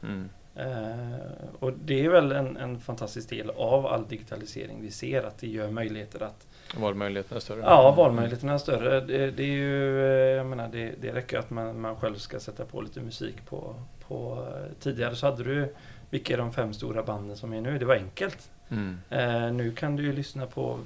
[0.03, 0.29] Mm.
[0.55, 1.19] Eh,
[1.59, 5.47] och det är väl en, en fantastisk del av all digitalisering vi ser, att det
[5.47, 6.47] gör möjligheter att
[6.77, 7.59] Valmöjligheterna är större.
[7.61, 9.01] Ja, valmöjligheterna är större.
[9.01, 12.39] Det, det är ju, eh, jag menar, det, det räcker att man, man själv ska
[12.39, 13.75] sätta på lite musik på,
[14.07, 14.47] på...
[14.79, 15.73] Tidigare så hade du,
[16.09, 17.77] vilka är de fem stora banden som är nu?
[17.79, 18.49] Det var enkelt.
[18.69, 18.97] Mm.
[19.09, 20.79] Eh, nu kan du ju lyssna på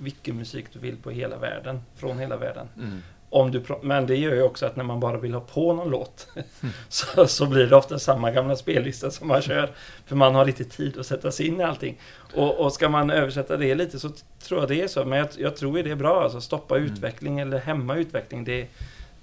[0.00, 2.68] vilken musik du vill på hela världen, från hela världen.
[2.76, 3.02] Mm.
[3.32, 5.88] Om du, men det gör ju också att när man bara vill ha på någon
[5.90, 6.28] låt
[6.88, 9.70] så, så blir det ofta samma gamla spellista som man kör.
[10.06, 11.98] För man har inte tid att sätta sig in i allting.
[12.34, 14.10] Och, och ska man översätta det lite så
[14.42, 15.04] tror jag det är så.
[15.04, 16.22] Men jag, jag tror ju det är bra.
[16.22, 16.92] Alltså stoppa Mm.
[16.92, 18.44] utveckling eller hämma utveckling.
[18.44, 18.66] Det,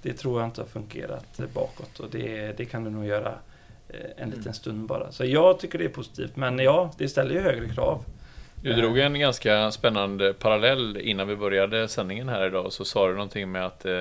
[0.02, 3.34] det tror jag inte har fungerat bakåt och det, det kan du nog göra
[3.88, 4.54] eh, en liten Mm.
[4.54, 5.12] stund bara.
[5.12, 6.36] Så jag tycker det är positivt.
[6.36, 8.04] Men ja, det ställer ju högre krav.
[8.62, 12.72] Du drog en ganska spännande parallell innan vi började sändningen här idag.
[12.72, 13.98] Så sa du någonting med att eh,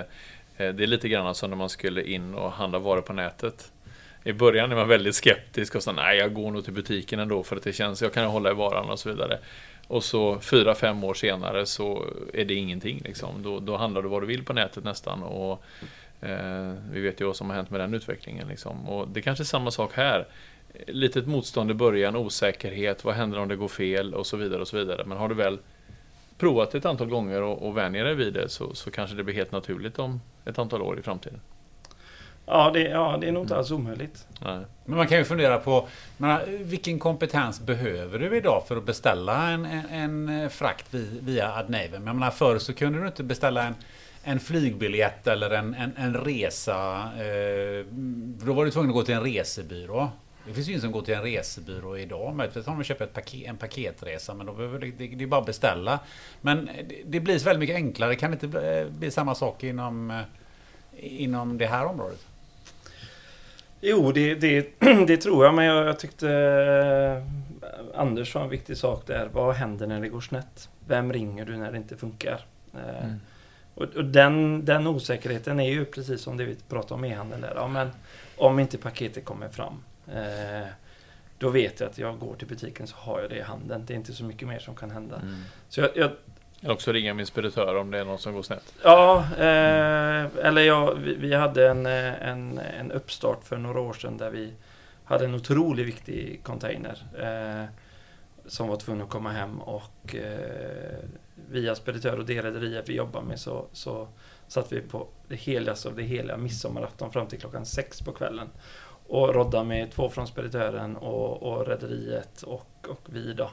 [0.58, 3.72] eh, det är lite grann som när man skulle in och handla varor på nätet.
[4.24, 7.44] I början är man väldigt skeptisk och så nej, jag går nog till butiken ändå
[7.44, 9.40] för att det känns, jag kan hålla i varan och så vidare.
[9.88, 13.44] Och så fyra, fem år senare så är det ingenting liksom.
[13.44, 15.24] Då, då handlar du vad du vill på nätet nästan.
[15.24, 15.64] Och
[16.22, 18.90] eh, vi vet ju vad som har hänt med den utvecklingen liksom.
[18.90, 20.26] Och det kanske är samma sak här
[20.88, 24.68] litet motstånd i början, osäkerhet, vad händer om det går fel och så vidare och
[24.68, 25.04] så vidare.
[25.06, 25.60] Men har du väl
[26.38, 29.36] provat ett antal gånger och, och vänjer dig vid det så, så kanske det blir
[29.36, 31.40] helt naturligt om ett antal år i framtiden.
[32.46, 34.28] Ja, det, ja, det är nog inte alls omöjligt.
[34.42, 34.60] Nej.
[34.86, 39.50] Men man kan ju fundera på men, vilken kompetens behöver du idag för att beställa
[39.50, 41.92] en, en, en frakt vi- via Adnaven?
[42.06, 43.76] Jag menar, förr så kunde du inte beställa en,
[44.24, 47.02] en flygbiljett eller en, en, en resa.
[47.02, 47.86] Eh,
[48.46, 50.10] då var du tvungen att gå till en resebyrå.
[50.48, 52.36] Det finns ju ingen som går till en resebyrå idag.
[52.36, 54.34] Möjligtvis man köper ett paket, en paketresa.
[54.34, 56.00] Men då behöver det, det, det är bara att beställa.
[56.42, 58.16] Men det, det blir så väldigt mycket enklare.
[58.16, 60.24] Kan det inte bli, bli samma sak inom, eh,
[61.24, 62.26] inom det här området?
[63.82, 68.78] Jo, det, det, det tror jag, men jag, jag tyckte eh, Anders sa en viktig
[68.78, 69.30] sak där.
[69.34, 70.70] Vad händer när det går snett?
[70.88, 72.46] Vem ringer du när det inte funkar?
[72.74, 73.20] Eh, Mm.
[73.76, 77.42] Och, och den, den osäkerheten är ju precis som det vi pratade om i handeln
[77.42, 77.54] där.
[77.56, 77.90] Ja, men
[78.38, 79.84] om inte paketet kommer fram,
[80.14, 80.68] eh,
[81.38, 83.84] då vet jag att jag går till butiken så har jag det i handen.
[83.86, 85.16] Det är inte så mycket mer som kan hända.
[85.16, 85.44] Mm.
[85.70, 86.12] Så jag, jag,
[86.62, 88.74] Eller också ringa min speditör om det är något som går snett.
[88.84, 93.94] Ja, eh, eller ja, vi, vi hade en, eh, en, en uppstart för några år
[93.94, 94.54] sedan där vi
[95.04, 97.70] hade en otroligt viktig container eh,
[98.48, 101.00] som var tvungen att komma hem och eh,
[101.50, 104.08] via speditör och det rederiet vi jobbar med så, så
[104.48, 108.50] satt vi på det heligaste av det heliga midsommarafton fram till klockan sex på kvällen
[109.10, 113.50] och rodda med två från speditören och, och rederiet och, och vi då.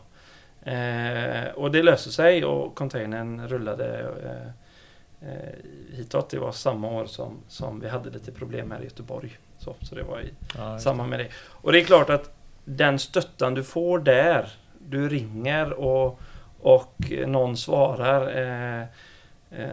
[0.70, 5.54] Eh, och det löste sig och containern rullade eh, eh,
[5.92, 6.30] hitåt.
[6.30, 9.38] Det var samma år som, som vi hade lite problem här i Göteborg.
[9.58, 11.28] Så, så det var i Ja, samband med det.
[11.36, 12.30] Och det är klart att
[12.64, 16.20] den stöttan du får där, du ringer och,
[16.60, 18.42] och någon svarar.
[18.80, 18.84] Eh,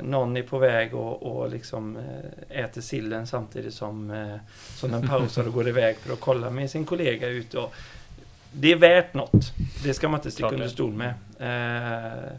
[0.02, 4.36] någon är på väg och, och liksom eh, äter sillen samtidigt som, eh,
[4.76, 7.58] som den pausar och går iväg för att kolla med sin kollega ute.
[7.58, 7.74] Och,
[8.54, 9.54] det är värt något.
[9.84, 11.14] Det ska man inte sticka Klart under stol med.
[11.40, 12.32] Eh,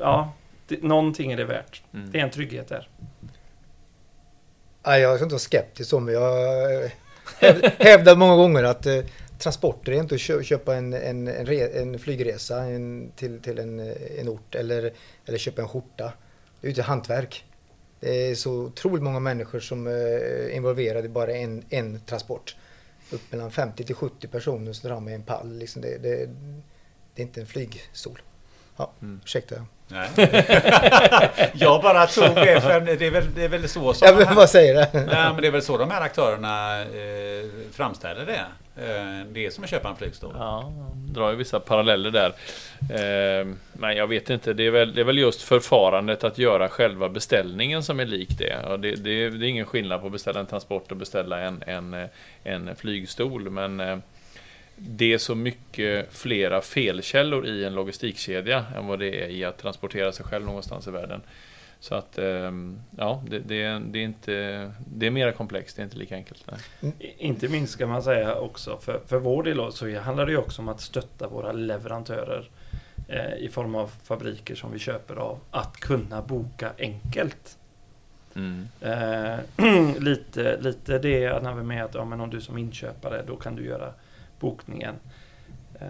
[0.00, 0.32] ja,
[0.68, 1.82] det, någonting är det värt.
[1.94, 2.10] Mm.
[2.10, 2.88] Det är en trygghet där.
[4.82, 6.90] Ja, jag ska inte vara skeptisk så, men jag
[7.40, 9.00] häv- hävdar många gånger att eh,
[9.40, 13.58] transporter är inte att kö- köpa en, en, en, re, en flygresa en, till, till
[13.58, 13.80] en,
[14.18, 14.92] en ort eller,
[15.26, 16.12] eller köpa en skjorta.
[16.60, 17.44] Det är ju hantverk.
[18.00, 22.56] Det är så otroligt många människor som eh, är involverade i bara en, en transport.
[23.12, 25.58] Upp mellan 50 till 70 personer som drar med en pall.
[25.58, 26.26] Liksom det, det,
[27.14, 28.22] det är inte en flygstol.
[28.76, 29.20] Ja, Mm.
[29.24, 29.66] ursäkta.
[29.90, 30.08] Nej.
[31.54, 34.06] jag bara tog det för det är väl, det är väl så som...
[34.08, 34.88] Jag vill bara säga det.
[34.92, 36.86] Nej, men det är väl så de här aktörerna eh,
[37.72, 38.44] framställer det.
[38.76, 40.34] Eh, det är som att köpa en flygstol.
[40.38, 42.32] Ja, drar ju vissa paralleller där.
[42.90, 46.68] Eh, men jag vet inte, det är, väl, det är väl just förfarandet att göra
[46.68, 48.56] själva beställningen som är lik det.
[48.68, 51.38] Och det, det, är- det är ingen skillnad på att beställa en transport och beställa
[51.40, 52.06] en, en, eh,
[52.44, 53.50] en flygstol.
[53.50, 54.02] Men
[54.80, 59.58] det är så mycket flera felkällor i en logistikkedja än vad det är i att
[59.58, 61.20] transportera sig själv någonstans i världen.
[61.80, 62.50] Så att, eh,
[62.96, 64.32] ja, det, det, är- det är inte...
[64.94, 66.44] Det är mera komplext, det är inte lika enkelt.
[66.80, 66.92] Nej.
[66.98, 70.38] I- Inte minst ska man säga också, för, för vår del så handlar det ju
[70.38, 72.48] också om att stötta våra leverantörer
[73.08, 77.56] eh, i form av fabriker som vi köper av, att kunna boka enkelt.
[78.34, 78.68] Mm.
[78.80, 79.38] Eh,
[79.98, 83.56] lite, lite det när vi med att ja, men om du som inköpare, då kan
[83.56, 83.92] du göra
[84.40, 84.94] bokningen.
[85.80, 85.88] Eh,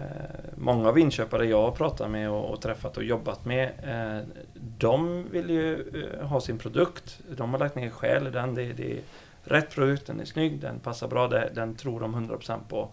[0.57, 4.27] många av inköpare jag har pratat med och, träffat och jobbat med, eh,
[4.77, 5.73] de vill ju
[6.19, 7.19] eh, ha sin produkt.
[7.37, 8.55] De har lagt ner själ i den.
[8.55, 9.01] Det, det är
[9.43, 12.89] rätt produkt, den är snygg, den passar bra, den tror de 100% på.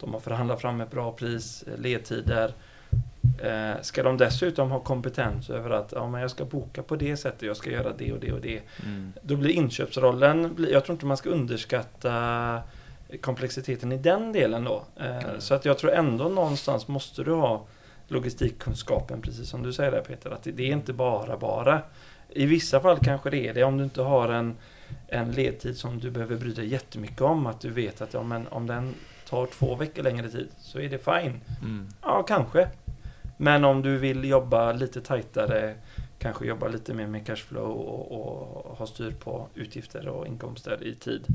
[0.00, 2.54] De har förhandlat fram ett bra pris, ledtider.
[3.38, 7.16] Eh, ska de dessutom ha kompetens över att ja, men jag ska boka på det
[7.16, 8.60] sättet, jag ska göra det och det och det.
[8.84, 9.12] Mm.
[9.22, 12.62] Då blir inköpsrollen, jag tror inte man ska underskatta
[13.20, 14.84] komplexiteten i den delen då.
[14.96, 17.66] Eh, Så att jag tror ändå någonstans måste du ha
[18.08, 21.82] logistikkunskapen, precis som du säger där Peter, att det, är inte bara bara.
[22.28, 24.56] I vissa fall kanske det är det, om du inte har en,
[25.08, 28.48] en ledtid som du behöver bry dig jättemycket om, att du vet att ja, men
[28.48, 28.94] om den
[29.28, 31.40] tar två veckor längre tid så är det fine.
[31.62, 31.88] Mm.
[32.02, 32.68] Ja, kanske.
[33.36, 35.74] Men om du vill jobba lite tajtare,
[36.18, 40.94] kanske jobba lite mer med cashflow och, och ha styr på utgifter och inkomster i
[40.94, 41.26] tid.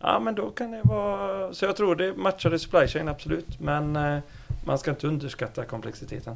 [0.00, 1.54] Ja, men då kan det vara...
[1.54, 3.60] Så jag tror det matchade supply chain, absolut.
[3.60, 4.18] Men eh,
[4.64, 6.34] man ska inte underskatta komplexiteten.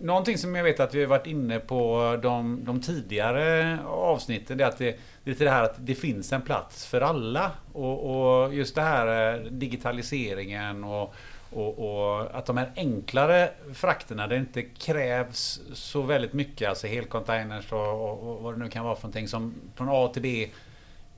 [0.00, 4.64] Någonting som jag vet att vi har varit inne på de, de tidigare avsnitten, det
[4.64, 7.50] är att det, det är det här att det finns en plats för alla.
[7.72, 11.14] Och, och just det här eh, digitaliseringen och,
[11.50, 16.86] och, och, att de här enklare frakterna där det inte krävs så väldigt mycket, alltså
[16.86, 20.22] helcontainers och, och, och vad det nu kan vara för någonting som från A till
[20.22, 20.48] B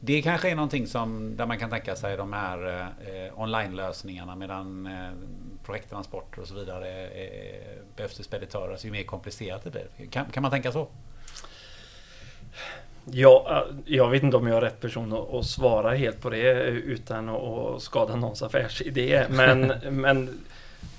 [0.01, 4.87] det kanske är någonting som, där man kan tänka sig de här eh, online-lösningarna medan
[4.87, 5.11] eh,
[5.65, 8.77] projekttransporter och så vidare eh, behövs det speditörer.
[8.77, 10.07] Så ju mer komplicerat det blir.
[10.11, 10.89] Kan, kan man tänka så?
[13.05, 16.31] Ja, eh, jag vet inte om jag är rätt person att, att svara helt på
[16.31, 19.27] det utan att skada någons affärsidé.
[19.31, 20.41] Men, men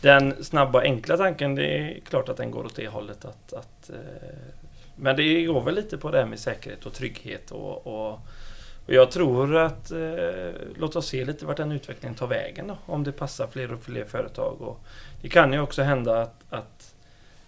[0.01, 3.25] den snabba enkla tanken, det är klart att den går åt det hållet.
[3.25, 3.95] Att, att, eh,
[4.95, 8.19] men det går väl lite på det här med säkerhet och trygghet och, och
[8.86, 12.77] och jag tror att, eh, låt oss se lite vart den utvecklingen tar vägen då,
[12.86, 14.61] om det passar fler och fler företag.
[14.61, 14.79] Och
[15.21, 16.95] det kan ju också hända att, att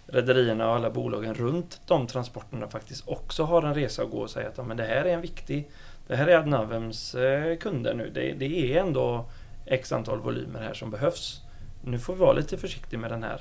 [0.06, 4.30] rederierna och alla bolagen runt de transporterna faktiskt också har en resa att gå och
[4.30, 5.70] säga att ja, men det här är en viktig,
[6.06, 8.10] det här är Adnavems eh, kunder nu.
[8.14, 9.24] Det, det är ändå
[9.66, 11.40] x antal volymer här som behövs.
[11.84, 13.40] Nu får vi vara lite försiktiga med den här.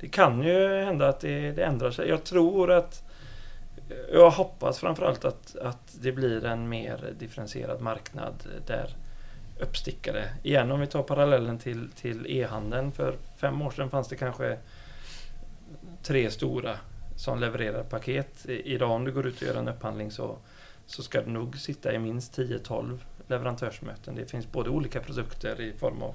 [0.00, 2.08] Det kan ju hända att det, det ändrar sig.
[2.08, 3.03] Jag tror att
[4.12, 8.34] jag hoppas framförallt att, att det blir en mer differentierad marknad
[8.66, 8.96] där
[9.60, 10.28] uppstickare.
[10.42, 12.92] Igen om vi tar parallellen till, till e-handeln.
[12.92, 14.58] För fem år sedan fanns det kanske
[16.02, 16.78] tre stora
[17.16, 18.46] som levererar paket.
[18.46, 20.36] Idag om du går ut och gör en upphandling så,
[20.86, 24.14] så ska du nog sitta i minst 10-12 leverantörsmöten.
[24.14, 26.14] Det finns både olika produkter i form av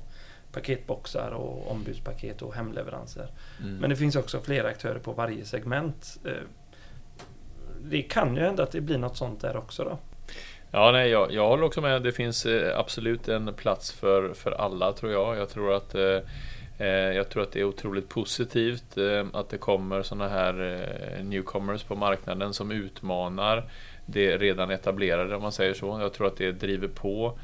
[0.51, 3.31] paketboxar och ombudspaket och hemleveranser.
[3.59, 3.75] Mm.
[3.75, 6.19] Men det finns också flera aktörer på varje segment.
[7.83, 9.97] Det kan ju hända att det blir något sånt där också då.
[10.71, 12.01] Ja, nej, jag, jag håller också med.
[12.01, 15.37] Det finns eh, absolut en plats för, för alla tror jag.
[15.37, 16.19] Jag tror att eh,
[16.77, 20.53] eh jag tror att det är otroligt positivt eh, att det kommer sådana här
[21.23, 23.63] newcomers på marknaden som utmanar
[24.05, 25.99] det redan etablerade om man säger så.
[26.01, 27.39] Jag tror att det driver på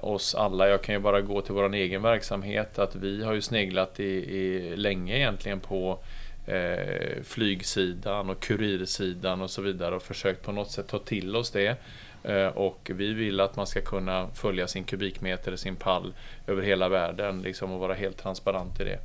[0.00, 0.68] oss alla.
[0.68, 4.04] Jag kan ju bara gå till vår egen verksamhet att vi har ju sneglat i,
[4.36, 5.98] i länge egentligen på
[6.46, 11.50] eh, flygsidan och kurirsidan och så vidare och försökt på något sätt ta till oss
[11.50, 11.76] det.
[12.24, 16.12] Eh, och vi vill att man ska kunna följa sin kubikmeter, sin pall
[16.46, 18.98] över hela världen liksom, och vara helt transparent i det.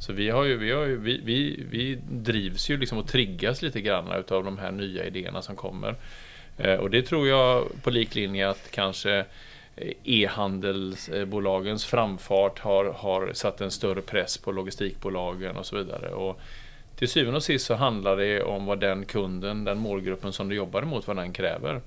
[0.00, 3.62] Så vi, har ju, vi, har ju, vi, vi, vi drivs ju liksom och triggas
[3.62, 5.94] lite grann utav de här nya idéerna som kommer.
[6.58, 9.24] Eh, och det tror jag på liklinje att kanske
[10.04, 16.08] e-handelsbolagens framfart har, har satt en större press på logistikbolagen och så vidare.
[16.08, 16.40] Och
[17.02, 20.54] till syvende och sist så handlar det om vad den kunden, den målgruppen som du
[20.54, 21.80] jobbar mot, vad den kräver.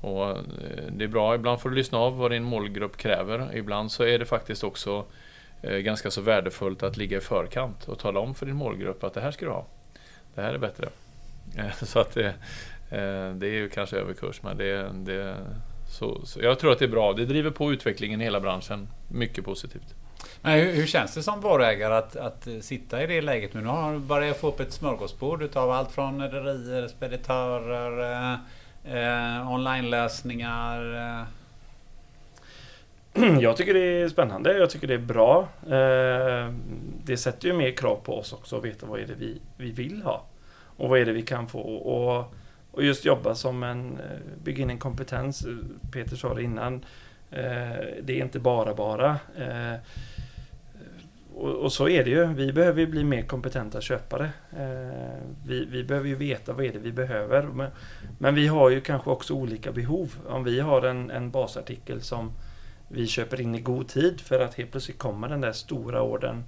[0.00, 0.36] Och eh,
[0.90, 3.56] det är bra, ibland får du lyssna av vad din målgrupp kräver.
[3.56, 5.04] Ibland så är det faktiskt också
[5.62, 9.14] eh, ganska så värdefullt att ligga i förkant och tala om för din målgrupp att
[9.14, 9.66] det här ska du ha.
[10.34, 10.88] Det här är bättre.
[11.82, 12.34] Så att det,
[13.34, 15.36] det är ju kanske överkurs, men det, det
[16.02, 17.12] så, så jag tror att det är bra.
[17.12, 18.88] Det driver på utvecklingen i hela branschen.
[19.08, 19.94] Mycket positivt.
[20.42, 23.60] Men hur, hur, känns det som varuägare att, att sitta i det läget nu?
[23.60, 30.94] Nu har börjat få upp ett smörgåsbord utav allt från rederier, speditörer, eh, eh, onlinelösningar.
[33.14, 33.38] Eh.
[33.40, 34.58] Jag tycker det är spännande.
[34.58, 35.48] Jag tycker det är bra.
[35.62, 36.52] Eh,
[37.04, 39.70] det sätter ju mer krav på oss också att veta vad är det vi, vi
[39.70, 40.24] vill ha.
[40.76, 41.60] Och vad är det vi kan få.
[41.60, 42.34] Och,
[42.72, 45.44] och just jobba som en, eh, bygga in en kompetens.
[45.44, 45.54] Eh,
[45.92, 46.74] Peter sa det innan.
[47.30, 49.10] Eh, det är inte bara bara.
[49.36, 49.80] Eh,
[51.34, 52.26] och, så är det ju.
[52.26, 54.30] Vi behöver ju bli mer kompetenta köpare.
[55.46, 57.42] Vi, vi, behöver ju veta vad är det vi behöver.
[57.42, 57.70] Men,
[58.18, 60.14] men, vi har ju kanske också olika behov.
[60.26, 62.32] Om vi har en, en basartikel som
[62.88, 66.44] vi köper in i god tid för att helt plötsligt kommer den där stora ordern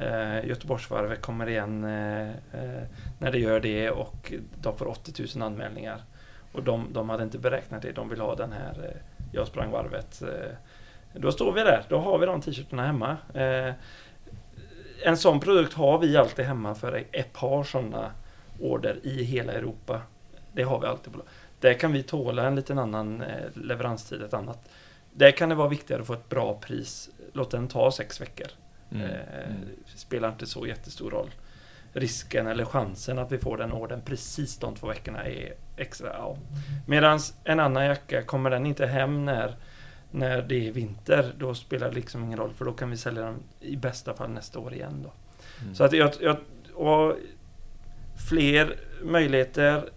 [0.00, 2.82] Eh, Göteborgsvarvet kommer igen eh, eh,
[3.18, 6.02] när det gör det och de får 80 000 anmälningar.
[6.52, 7.92] Och de, de hade inte beräknat det.
[7.92, 9.00] De vill ha den här eh,
[9.32, 10.22] Jag sprang varvet.
[10.22, 10.56] Eh,
[11.14, 11.84] då står vi där.
[11.88, 13.74] Då har vi de t-shirtarna hemma eh,
[15.02, 18.10] en sån produkt har vi alltid hemma för ett par sådana
[18.60, 20.00] order i hela Europa.
[20.52, 21.12] Det har vi alltid.
[21.12, 21.18] På.
[21.60, 24.68] Där kan vi tåla en liten annan eh, leveranstid, ett annat.
[25.12, 27.10] Där kan det vara viktigare att få ett bra pris.
[27.32, 28.46] Låt den ta sex veckor.
[28.92, 29.02] Mm.
[29.02, 29.68] Eh, mm.
[29.86, 31.30] Spelar inte så jättestor roll.
[31.92, 36.08] Risken eller chansen att vi får den orden precis de två veckorna är extra.
[36.12, 36.36] Ja.
[36.86, 39.56] Medan en annan jacka, kommer den inte hem när
[40.10, 43.22] när det är vinter, då spelar det liksom ingen roll för då kan vi sälja
[43.22, 45.02] dem i bästa fall nästa år igen.
[45.02, 45.12] Då.
[45.62, 45.74] Mm.
[45.74, 46.36] Så att jag, jag
[46.74, 47.16] och
[48.28, 49.90] fler möjligheter.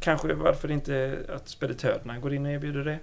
[0.00, 2.98] Kanske varför inte att speditörerna går in och erbjuder det.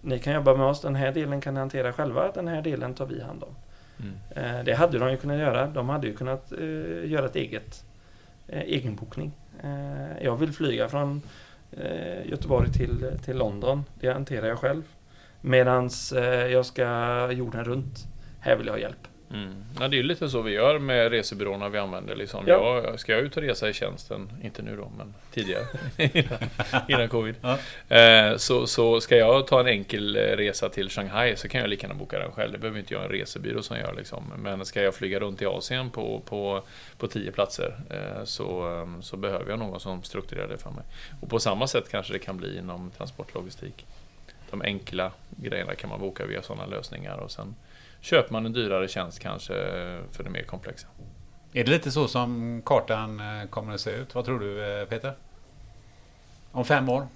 [0.00, 2.94] Ni kan jobba med oss, den här delen kan ni hantera själva, den här delen
[2.94, 3.54] tar vi hand om.
[4.00, 4.14] Mm.
[4.30, 5.66] Eh, det hade de ju kunnat göra.
[5.66, 7.84] De hade ju kunnat eh, göra ett eget
[8.48, 9.32] eh, egenbokning.
[9.62, 11.22] Eh, jag vill flyga från
[11.72, 13.84] eh, Göteborg till, till London.
[14.00, 14.82] Det hanterar jag själv.
[15.40, 18.06] Medans eh, jag ska jorden runt.
[18.40, 19.08] Här vill jag ha hjälp.
[19.32, 19.64] Mm.
[19.80, 22.16] Ja, det är lite så vi gör med resebyråerna vi använder.
[22.16, 22.44] Liksom.
[22.46, 22.82] Ja.
[22.84, 25.64] Jag, ska jag ut och resa i tjänsten, inte nu då, men tidigare,
[26.88, 27.58] innan covid, Ja.
[27.96, 31.70] eh, så, så ska jag ta en enkel eh, resa till Shanghai så kan jag
[31.70, 32.52] lika gärna boka den själv.
[32.52, 33.94] Det behöver inte jag en resebyrå som gör.
[33.96, 34.32] Liksom.
[34.36, 36.62] Men ska jag flyga runt i Asien på, på,
[36.98, 40.84] på tio platser eh, så, eh, så behöver jag någon som strukturerar det för mig.
[41.20, 43.86] Och på samma sätt kanske det kan bli inom transportlogistik.
[44.50, 47.54] De enkla grejerna kan man boka via sådana lösningar och sen
[48.06, 49.52] köper man en dyrare tjänst kanske
[50.12, 50.86] för det mer komplexa.
[51.52, 54.14] Är det lite så som kartan eh, kommer att se ut?
[54.14, 55.12] Vad tror du eh, Peter?
[56.52, 57.06] Om fem år?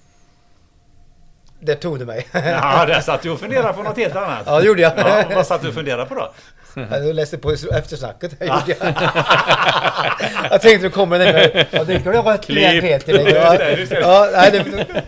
[1.61, 2.27] Det tog du mig.
[2.33, 4.43] Ja, där satt du och funderade på något helt annat.
[4.47, 4.93] Ja, det gjorde jag.
[4.97, 6.33] Ja, vad satt du och funderade på då?
[6.75, 8.33] Jag läste på eftersnacket.
[8.41, 8.95] Gjorde jag.
[10.51, 11.67] jag tänkte du kommer den.
[11.71, 12.83] Ja, det kunde jag ett Klipp.
[12.83, 13.35] Peter.
[13.35, 13.55] Ja,
[13.91, 15.03] ja, nej, det,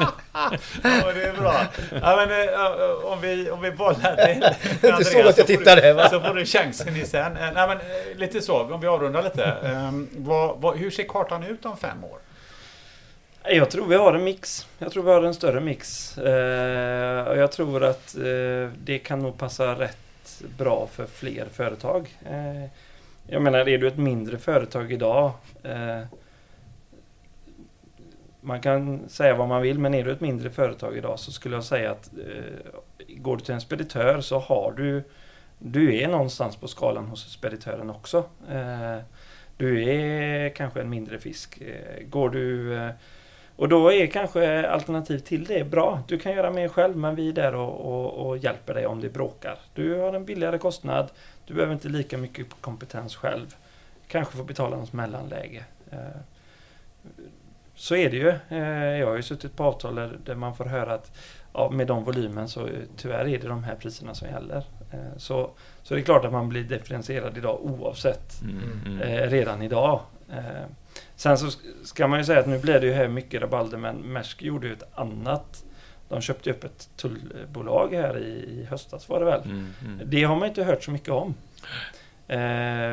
[0.82, 1.54] Ja, det är bra.
[2.02, 4.44] Ja, men, eh, om, vi, om vi bollar till
[4.80, 6.08] Du såg att jag så får tittade, du, va?
[6.08, 7.36] Så får du chansen i sen.
[7.36, 9.44] Eh, Nej, men, eh, lite så, om vi avrundar lite.
[9.44, 12.18] Ehm, vad, vad, hur ser kartan ut om fem år?
[13.48, 14.66] Jag tror vi har en mix.
[14.78, 16.18] Jag tror vi har en större mix.
[16.18, 19.96] Eh, och jag tror att eh, det kan nog passa rätt
[20.58, 22.08] bra för fler företag.
[22.30, 22.70] Eh,
[23.26, 25.32] jag menar, är du ett mindre företag idag
[25.62, 26.00] eh,
[28.44, 31.56] man kan säga vad man vill, men är du ett mindre företag idag så skulle
[31.56, 35.02] jag säga att eh, går du till en speditör så har du
[35.58, 38.24] du är någonstans på skalan hos speditören också.
[38.50, 38.98] Eh,
[39.56, 41.60] du är kanske en mindre fisk.
[41.60, 42.90] Eh, går du eh,
[43.56, 46.02] och då är kanske alternativ till det bra.
[46.08, 49.00] Du kan göra mer själv men vi är där och, och, och hjälper dig om
[49.00, 49.58] det bråkar.
[49.74, 51.10] Du har en billigare kostnad.
[51.46, 53.54] Du behöver inte lika mycket kompetens själv.
[54.08, 55.64] Kanske får betala något mellanläge.
[55.90, 55.98] Eh,
[57.74, 58.28] så är det ju.
[58.48, 59.94] Eh, Jag har ju suttit på avtal
[60.24, 61.16] där- man får höra att
[61.52, 64.64] ja, med de volymen så eh, tyvärr är det de här priserna som gäller.
[64.92, 65.50] Eh, Så,
[65.82, 69.30] så det är klart att man blir differentierad idag oavsett Mm, mm.
[69.30, 70.00] redan idag.
[71.16, 71.48] Sen så
[71.84, 74.66] ska man ju säga att nu blir det ju här mycket rabalder men Maersk gjorde
[74.66, 75.64] ju ett annat.
[76.08, 79.42] De köpte upp ett tullbolag här i, i höstas var det väl.
[79.44, 80.00] Mm, mm.
[80.10, 81.34] Det har man inte hört så mycket om.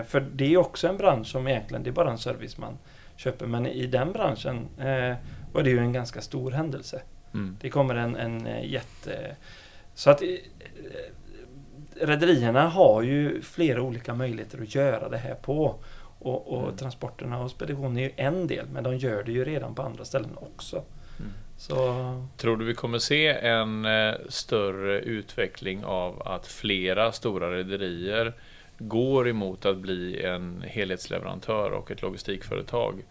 [0.08, 2.78] För det är också en bransch som egentligen, det är bara en service man
[3.22, 3.46] köper.
[3.46, 5.16] Men i den branschen eh,
[5.54, 7.02] var det ju en ganska stor händelse.
[7.34, 7.58] Mm.
[7.62, 9.36] Det kommer en, en eh, jätte...
[9.94, 10.28] Så att eh,
[12.02, 15.76] rederierna har ju flera olika möjligheter att göra det här på.
[16.20, 16.78] Och, och Mm.
[16.78, 20.06] transporterna och spedition är ju en del, men de gör det ju redan på andra
[20.06, 20.84] ställen också.
[21.20, 21.32] Mm.
[21.58, 21.76] Så
[22.38, 28.34] Tror du vi kommer se en eh, större utveckling av att flera stora rederier
[28.78, 33.04] går emot att bli en helhetsleverantör och ett logistikföretag?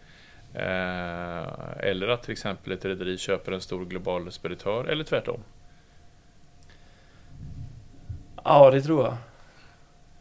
[0.53, 1.47] Eh,
[1.79, 5.43] eller att till exempel ett rederi köper en stor global speditör, eller tvärtom.
[8.43, 9.17] ja, det tror jag.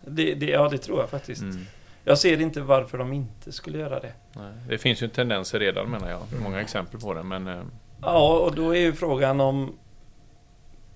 [0.01, 1.43] Det, det, ja, det tror jag faktiskt.
[1.43, 1.67] Mm.
[2.05, 4.13] Jag ser inte varför de inte skulle göra det.
[4.33, 6.21] Nej, Det finns ju tendenser redan menar jag.
[6.43, 7.23] Många exempel på det.
[7.23, 7.63] Men eh,
[8.03, 9.79] Ja, och då är ju frågan om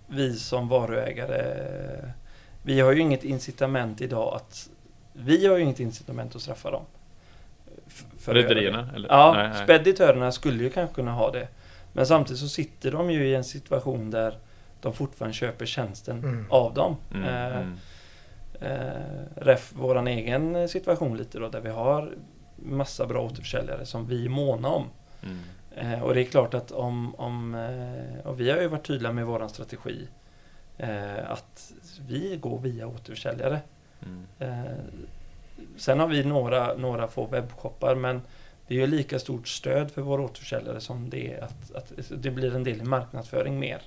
[0.06, 1.44] vi som varuägare,
[2.62, 4.70] vi har ju inget incitament idag att,
[5.12, 6.84] vi har ju inget incitament att straffa dem.
[8.24, 8.88] För rederierna?
[9.08, 9.64] Ja, Nej, nej.
[9.64, 11.48] speditörerna skulle ju kanske kunna ha det.
[11.92, 14.38] Men samtidigt så sitter de ju i en situation där
[14.80, 16.46] de fortfarande köper tjänsten Mm.
[16.50, 16.96] av dem.
[17.14, 17.76] Mm, Eh, mm.
[18.60, 19.02] Eh,
[19.36, 22.12] ref våran egen situation lite då, där vi har
[22.56, 24.84] massa bra återförsäljare som vi är måna om.
[25.22, 25.92] Mm.
[25.92, 29.12] Eh, och det är klart att om, om eh, och vi har ju varit tydliga
[29.12, 30.08] med våran strategi
[30.78, 31.72] eh, att
[32.08, 33.60] vi går via återförsäljare.
[35.76, 38.22] Sen har vi några, några få webbshoppar men
[38.66, 42.30] det är ju lika stort stöd för våra återförsäljare som det är att, att det
[42.30, 43.82] blir en del i marknadsföring mer.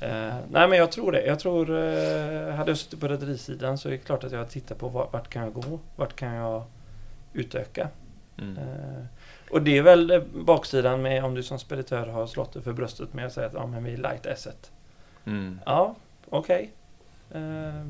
[0.00, 1.26] Eh, nej men jag tror det.
[1.26, 4.74] Jag tror, eh, hade jag suttit på rederisidan så är det klart att jag tittar
[4.74, 5.78] på vart, vart kan jag gå?
[5.96, 6.64] Vart kan jag
[7.32, 7.88] utöka?
[8.38, 8.58] Mm.
[8.58, 9.04] Eh,
[9.50, 12.72] och det är väl eh, baksidan med om du som speditör har slått dig för
[12.72, 14.70] bröstet med att säga att ja, men vi är light asset.
[15.24, 15.60] Mm.
[15.66, 15.94] Ja,
[16.28, 16.70] okej.
[17.30, 17.84] Eh,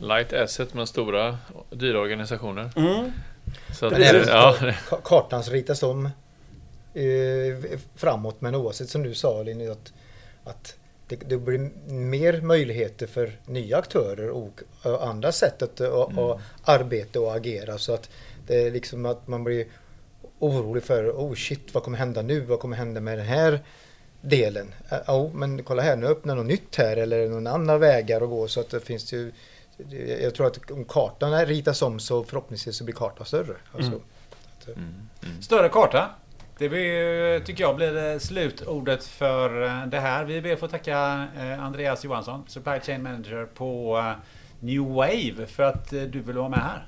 [0.00, 1.38] Light asset men stora
[1.70, 2.70] dyra organisationer.
[2.76, 3.10] mm.
[3.78, 6.06] Så att, även ja, ka- kartan ritas om
[6.94, 9.92] eh, framåt men oavsett som du sa Linus att,
[10.44, 10.74] att
[11.08, 16.18] det, det blir mer möjligheter för nya aktörer och, och andra sätt att och, Mm.
[16.24, 17.78] och arbeta och agera.
[17.78, 18.10] Så att
[18.46, 19.66] det är liksom att man blir
[20.38, 22.40] orolig för, oh shit, vad kommer hända nu?
[22.40, 23.60] Vad kommer hända med den här
[24.28, 24.74] delen?
[25.06, 28.28] Ja, oh, men kolla här, nu öppnar något nytt här eller någon annan vägar att
[28.28, 29.32] gå så att det finns ju
[30.22, 33.54] jag tror att om kartan ritas om så förhoppningsvis så blir kartan större.
[33.74, 34.02] Alltså, Mm.
[34.60, 34.68] att,
[35.24, 36.10] eh, Större karta.
[36.58, 40.24] Det blir, tycker jag blir det slutordet för eh, det här.
[40.24, 44.12] Vi ber att få tacka eh, Andreas Johansson, Supply Chain Manager på eh,
[44.60, 46.84] New Wave för att eh, du vill vara med här.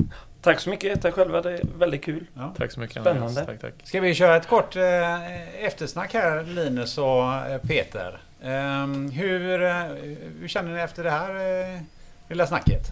[0.49, 1.43] Tack så mycket, tack själva.
[1.43, 2.25] Det är väldigt kul.
[2.35, 2.55] Ja.
[2.59, 3.27] Tack så mycket Spännande.
[3.27, 3.47] Andreas.
[3.47, 3.75] Tack, tack.
[3.85, 8.21] Ska vi köra ett kort eh, eftersnack här Linus och eh, Peter.
[8.43, 9.75] Ehm, hur, eh,
[10.41, 11.35] hur känner ni efter det här
[11.75, 11.81] eh,
[12.29, 12.83] lilla snacket?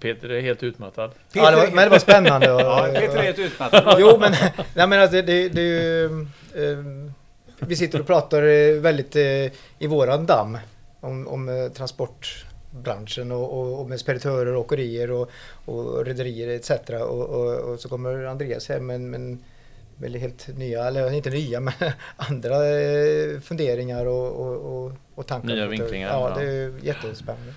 [0.00, 1.10] Peter är helt utmattad.
[1.32, 2.52] ja, det var, men det var spännande.
[2.52, 3.96] och- Ja, Peter är helt utmattad.
[4.00, 4.32] Jo, men,
[4.74, 6.04] nej, men alltså, det, det är ju...
[6.54, 6.78] eh,
[7.58, 9.22] vi sitter och pratar väldigt eh,
[9.78, 10.58] i våran damm
[11.00, 11.68] om, om eh,
[12.74, 15.30] transportbranschen och, och, och med speditörer, åkerier och,
[15.64, 16.70] och rederier etc.
[16.90, 19.38] Och, och, och så kommer Andreas här med, med,
[19.98, 21.74] med helt nya, eller inte nya, men
[22.16, 25.48] andra eh, funderingar och, och, och, tankar.
[25.48, 26.34] Nya vinklingar, ja.
[26.38, 27.52] det är jättespännande.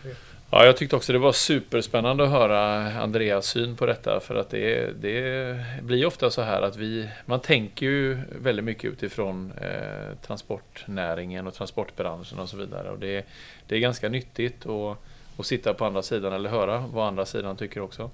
[0.50, 4.20] Ja, jag tyckte också det var superspännande att höra Andreas syn på detta.
[4.20, 8.92] För att det, det blir ofta så här att vi, man tänker ju väldigt mycket
[8.92, 12.90] utifrån eh, transportnäringen och transportbranschen och så vidare.
[12.90, 13.26] Och det,
[13.68, 14.98] det är ganska nyttigt att,
[15.38, 18.10] att sitta på andra sidan eller höra vad andra sidan tycker också.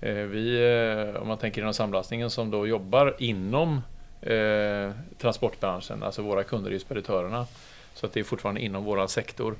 [0.00, 0.56] Eh, vi,
[1.14, 3.82] eh, om man tänker inom samlastningen som då jobbar inom
[4.22, 7.46] eh, transportbranschen, alltså våra kunder är ju speditörerna.
[7.94, 9.54] Så att det är fortfarande inom våran sektor.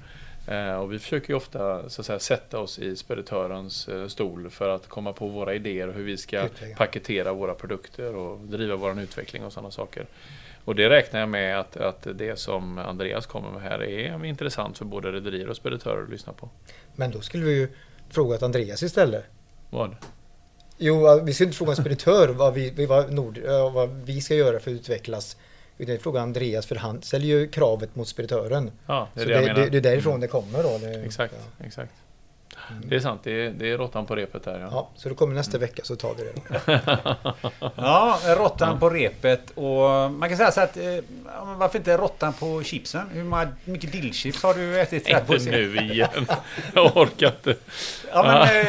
[0.49, 4.51] Eh, och vi försöker ju ofta så att säga, sätta oss i speditörens eh, stol
[4.51, 8.76] för att komma på våra idéer och hur vi ska paketera våra produkter och driva
[8.76, 10.07] vår utveckling och sådana saker.
[10.64, 14.78] Och det räknar jag med att, att det som Andreas kommer med här är intressant
[14.78, 16.49] för både rederier och speditörer att lyssna på.
[16.97, 17.68] Men då skulle vi ju
[18.11, 19.24] frågat Andreas istället.
[19.70, 19.97] Vad?
[20.78, 24.20] Jo, vi ska inte fråga en speditör vad vi, vi- vad, Nord, eh, vad vi
[24.20, 25.36] ska göra för att utvecklas.
[25.79, 28.70] Utan vi frågar Andreas för han ställer ju kravet mot speditören.
[28.87, 29.61] Ja, det är Så det, det, jag menar.
[29.61, 30.79] det, det är därifrån det kommer då.
[30.79, 31.66] Det, Exakt, Ja.
[31.66, 31.93] exakt.
[32.70, 32.89] Mm.
[32.89, 34.61] Det är sant, det är, det är råttan på repet där.
[34.61, 34.68] Ja.
[34.70, 36.81] Ja, så det kommer nästa vecka så tar vi det.
[37.77, 41.03] Ja, råttan på repet och man kan säga så att eh, ja,
[41.59, 43.09] varför inte råttan på chipsen?
[43.12, 45.09] Hur många- mycket dillchips har du ätit?
[45.09, 46.27] här på Inte nu igen.
[46.74, 47.57] Jag orkar inte.
[48.12, 48.66] Ja, men,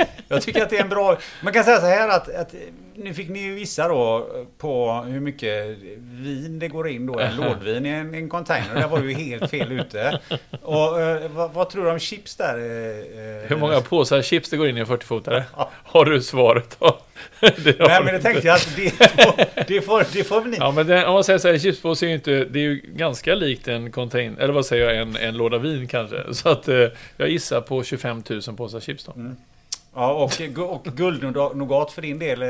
[0.00, 1.18] eh, jag tycker att det är en bra...
[1.42, 2.54] Man kan säga så här att, att
[2.96, 4.28] nu fick ni ju vissa då
[4.58, 5.66] på hur mycket
[5.98, 8.74] vin det går in då, en lådvin i en, en container.
[8.74, 10.20] Där var du ju helt fel ute.
[10.62, 12.56] Och eh, vad, vad tror du om chips där?
[12.58, 15.42] eh, eh, Hur många påsar chips det går in i en 40-fotare?
[15.84, 16.98] Har du svaret då?
[17.40, 20.56] Det Nej men det tänkte jag att det får, det får, det får ni.
[20.60, 22.30] Ja men det, om man säger så här, chipspåse är ju inte...
[22.44, 24.38] Det är ju ganska likt en contain...
[24.38, 24.96] Eller vad säger jag?
[24.96, 26.34] En, en låda vin kanske.
[26.34, 29.12] Så att eh, jag gissar på 25 000 påsar chips då.
[29.94, 30.32] Ja, och,
[30.74, 32.42] och guldnougat för din del.
[32.42, 32.48] eh,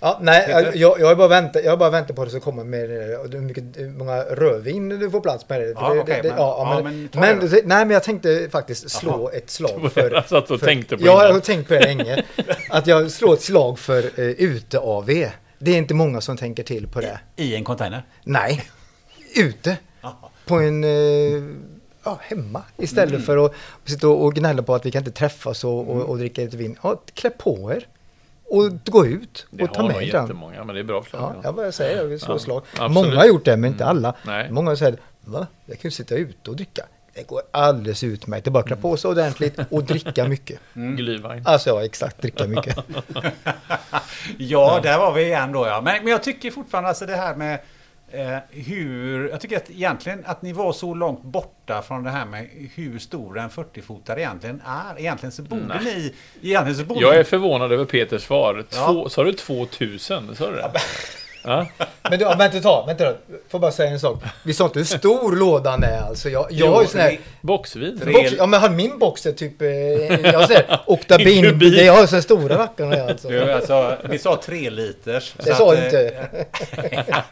[0.00, 2.64] Ja, nej, jag, jag har bara väntat, jag bara väntat på att det ska komma
[2.64, 5.60] med eh, hur mycket, hur många rödvin du får plats med.
[5.60, 7.62] Det, för Ja, det, okej, det, men- ja, ja, men, men ta men, det det,
[7.64, 10.10] nej, men jag tänkte faktiskt slå ett slag för...
[10.10, 12.24] Jag satt och tänkte på Ja, jag har tänkt på det länge.
[12.70, 15.06] Att jag slår ett slag för uh, ute-AV.
[15.58, 17.20] Det är inte många som tänker till på det.
[17.36, 18.02] I en container?
[18.24, 18.62] Nej,
[19.36, 19.76] ute.
[20.02, 20.12] Jaha.
[20.46, 20.84] På en...
[20.84, 20.90] eh,
[22.06, 22.62] ja, hemma.
[22.76, 23.22] Istället Mm.
[23.22, 23.52] för att
[23.84, 26.76] sitta och gnälla på att vi kan inte träffas och, och, och dricka lite vin.
[26.82, 27.86] Ja, klä på er.
[28.48, 30.22] Och gå ut Det och ta har nog med den.
[30.22, 31.32] jättemånga, men det är bra förslag.
[31.36, 32.62] Ja, jag bara säger jag vill slå Ja, slag.
[32.72, 32.92] absolut.
[32.92, 34.14] Många har gjort det, men inte alla.
[34.26, 34.50] Nej.
[34.50, 35.46] Många säger, va?
[35.66, 36.82] Jag kan ju sitta ute och dricka.
[37.14, 38.44] Det går alldeles utmärkt.
[38.44, 40.60] Det är bara att klä på sig ordentligt och dricka mycket.
[40.74, 41.42] Glühwein.
[41.44, 42.76] Alltså ja, exakt, dricka mycket.
[44.38, 45.80] Ja, där var vi igen då ja.
[45.80, 47.58] Men, men jag tycker fortfarande alltså det här med
[48.10, 49.28] eh, hur...
[49.28, 52.98] Jag tycker att egentligen att ni var så långt borta från det här med hur
[52.98, 55.00] stor en 40-fotare egentligen är.
[55.00, 55.84] Egentligen så borde Nej.
[55.84, 56.14] ni...
[56.48, 58.64] Egentligen så borde Jag är förvånad över Peters svar.
[58.70, 58.86] Ja.
[58.86, 60.36] Två, Sa du 2000?
[60.36, 60.70] Sa du det?
[60.74, 60.80] Ja.
[62.02, 63.16] Men du, ja, vänta, ta, vänta då.
[63.48, 64.22] Får bara säga en sak.
[64.42, 66.28] Vi sa inte hur stor lådan är alltså.
[66.28, 67.18] Jag, jag har ju sån här...
[67.40, 68.00] Boxvin?
[68.12, 69.68] Box, ja men har min box är typ, eh,
[70.30, 73.28] jag säger oktabin, det har så stora rackarna alltså.
[73.28, 75.34] Du, alltså, vi sa tre liters.
[75.44, 76.46] Det sa att, du eh, inte.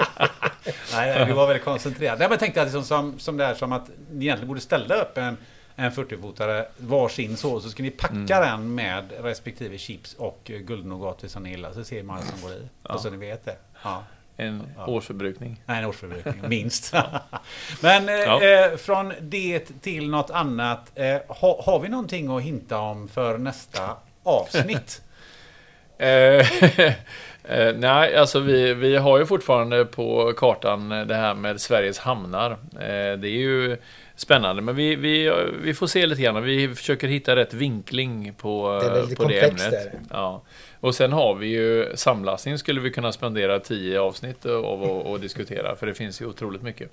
[0.92, 2.18] Nej, nej, du var väldigt koncentrerad.
[2.18, 4.60] Nej, men jag tänkte att liksom, som, som det här som att ni egentligen borde
[4.60, 5.36] ställa upp en,
[5.76, 8.26] en 40-fotare varsin så, så ska ni packa Mm.
[8.26, 11.72] den med respektive chips och guldnougat som ni gillar.
[11.72, 12.68] Så ser man vad som går i.
[12.88, 12.94] Ja.
[12.94, 13.56] Och så ni vet det.
[13.84, 14.02] Ja.
[14.36, 15.60] En årsförbrukning.
[15.66, 16.94] Nej, en årsförbrukning, minst.
[17.82, 18.42] Men eh, Ja.
[18.42, 20.92] eh, från det till något annat.
[20.94, 25.02] Eh, ha, har vi någonting att hinta om för nästa avsnitt?
[25.98, 26.64] Eh,
[27.44, 32.50] eh, nej, alltså vi, vi har ju fortfarande på kartan det här med Sveriges hamnar.
[32.50, 33.76] Eh, det är ju
[34.16, 34.62] spännande.
[34.62, 35.32] Men vi, vi,
[35.62, 36.42] vi får se lite grann.
[36.42, 39.70] Vi försöker hitta rätt vinkling på Det är på det ämnet.
[39.70, 39.92] där.
[40.10, 40.42] Ja.
[40.84, 45.20] Och sen har vi ju samlastning skulle vi kunna spendera tio avsnitt av att att
[45.20, 45.76] diskutera.
[45.76, 46.90] För det finns ju otroligt mycket.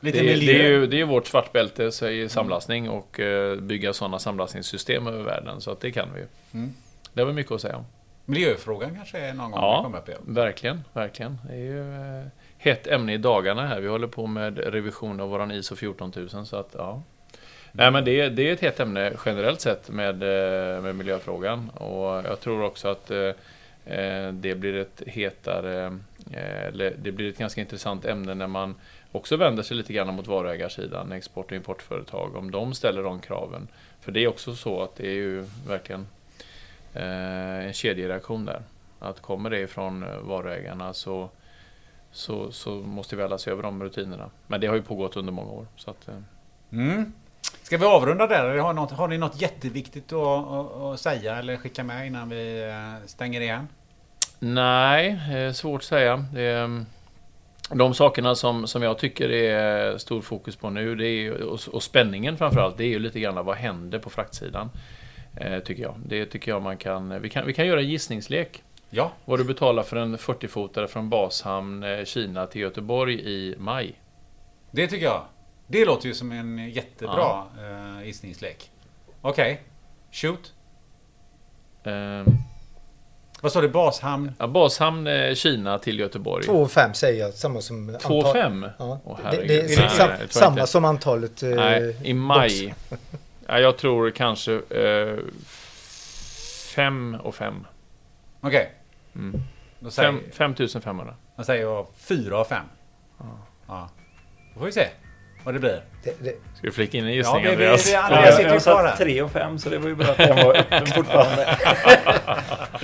[0.00, 0.52] Lite Det, miljö.
[0.52, 5.22] det, är ju, det är vårt svartbälte i samlastning och eh, bygga sådana samlastningssystem över
[5.22, 5.60] världen.
[5.60, 6.26] Så att det kan vi ju.
[6.54, 6.72] Mm.
[7.12, 7.84] Det har vi mycket att säga om.
[8.24, 9.82] Miljöfrågan kanske är någon gång Ja.
[9.84, 10.20] kommer upp igen.
[10.26, 11.38] Verkligen, verkligen.
[11.48, 12.26] Det är ju eh,
[12.58, 13.80] hett ämne i dagarna här.
[13.80, 17.02] Vi håller på med revision av våran ISO 14000 så att ja.
[17.72, 22.06] Nej men det, det är ett hett ämne generellt sett med, eh, med miljöfrågan och
[22.06, 23.32] jag tror också att eh,
[23.84, 25.98] eh, det blir ett hetare,
[26.32, 28.74] eh, eller det blir ett ganska intressant ämne när man
[29.12, 33.68] också vänder sig lite grann mot varuägarsidan, export och importföretag, om de ställer de kraven.
[34.00, 36.06] För det är också så att det är ju verkligen
[36.94, 38.62] eh, en kedjereaktion där.
[38.98, 41.30] Att kommer det ifrån varuägarna så,
[42.12, 44.30] så, så måste vi alla se över de rutinerna.
[44.46, 45.66] Men det har ju pågått under många år.
[45.76, 46.14] Så att, eh,
[46.72, 47.12] Mm.
[47.62, 48.58] Ska vi avrunda där?
[48.58, 52.62] Har, något, har ni något jätteviktigt att, att, att säga eller skicka med innan vi
[52.62, 53.68] eh, stänger igen?
[54.38, 56.24] nej, eh, svårt att säga.
[56.34, 56.84] Det, är,
[57.70, 61.82] de sakerna som, som jag tycker är stor fokus på nu, det är, och, och
[61.82, 64.70] spänningen framförallt, det är ju lite grann vad händer på fraktsidan.
[65.36, 65.94] Eh, tycker jag.
[66.06, 67.22] Det tycker jag man kan...
[67.22, 68.62] Vi kan, vi kan göra en gissningslek.
[68.90, 69.12] Ja.
[69.24, 73.94] Vad du betalar för en 40-fotare från Bashamn, eh, Kina till Göteborg i maj.
[74.70, 75.22] Det tycker jag.
[75.66, 78.02] Det låter ju som en jättebra ja.
[78.04, 78.70] gissningslek.
[79.20, 79.62] Okej.
[80.12, 80.52] Shoot.
[81.84, 82.32] Eh,
[83.40, 83.68] Vad sa du?
[83.68, 84.32] Bashamn?
[84.38, 86.44] ja, Bashamn, eh, Kina till Göteborg.
[86.44, 87.98] 2 och 5 säger jag, samma som...
[88.02, 88.66] 2 antal- 5?
[88.78, 89.00] Ja.
[89.04, 90.66] Åh, det, är Nej, sam, samma inte.
[90.66, 91.42] som antalet...
[91.42, 92.74] eh, Nej, i maj.
[93.46, 94.60] Ja, jag tror kanske
[96.74, 97.66] 5 och 5.
[98.40, 98.72] Okej.
[99.14, 99.42] Mm.
[99.80, 101.14] Då säger, 5500.
[101.36, 102.64] då säger jag 4 av 5.
[103.68, 103.88] Ja.
[104.54, 104.88] Då får vi se
[105.44, 105.80] vad det blir.
[106.04, 107.84] Det, det, Ska du flika in en Ja, gissning det, det, Andreas?
[107.84, 108.96] det, Ja, Andreas jag, sitter ju kvar här.
[108.96, 111.58] 3 och 5 så det var ju bra att den var öppen fortfarande.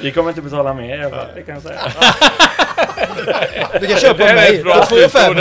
[0.03, 1.81] Vi kommer inte betala mer i det kan jag säga.
[3.81, 4.57] du kan köpa Det mig.
[4.57, 5.35] ett bra 2 och 5.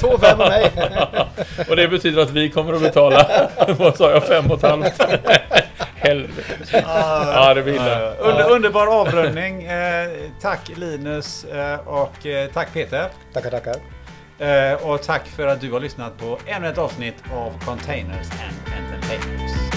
[0.00, 0.70] 2 och 5 av mig.
[1.68, 3.48] Och det betyder att vi kommer att betala,
[3.78, 5.02] vad sa jag, fem och ett halvt?
[5.96, 6.42] Helvete.
[7.34, 8.10] Ja, det blir illa.
[8.14, 9.62] Under, underbar avrundning.
[9.64, 10.08] Eh,
[10.42, 13.06] tack Linus eh, och eh, tack Peter.
[13.34, 13.74] Tackar, tackar.
[14.38, 18.74] Eh, och tack för att du har lyssnat på ännu ett avsnitt av Containers and
[18.78, 19.67] Entertainers.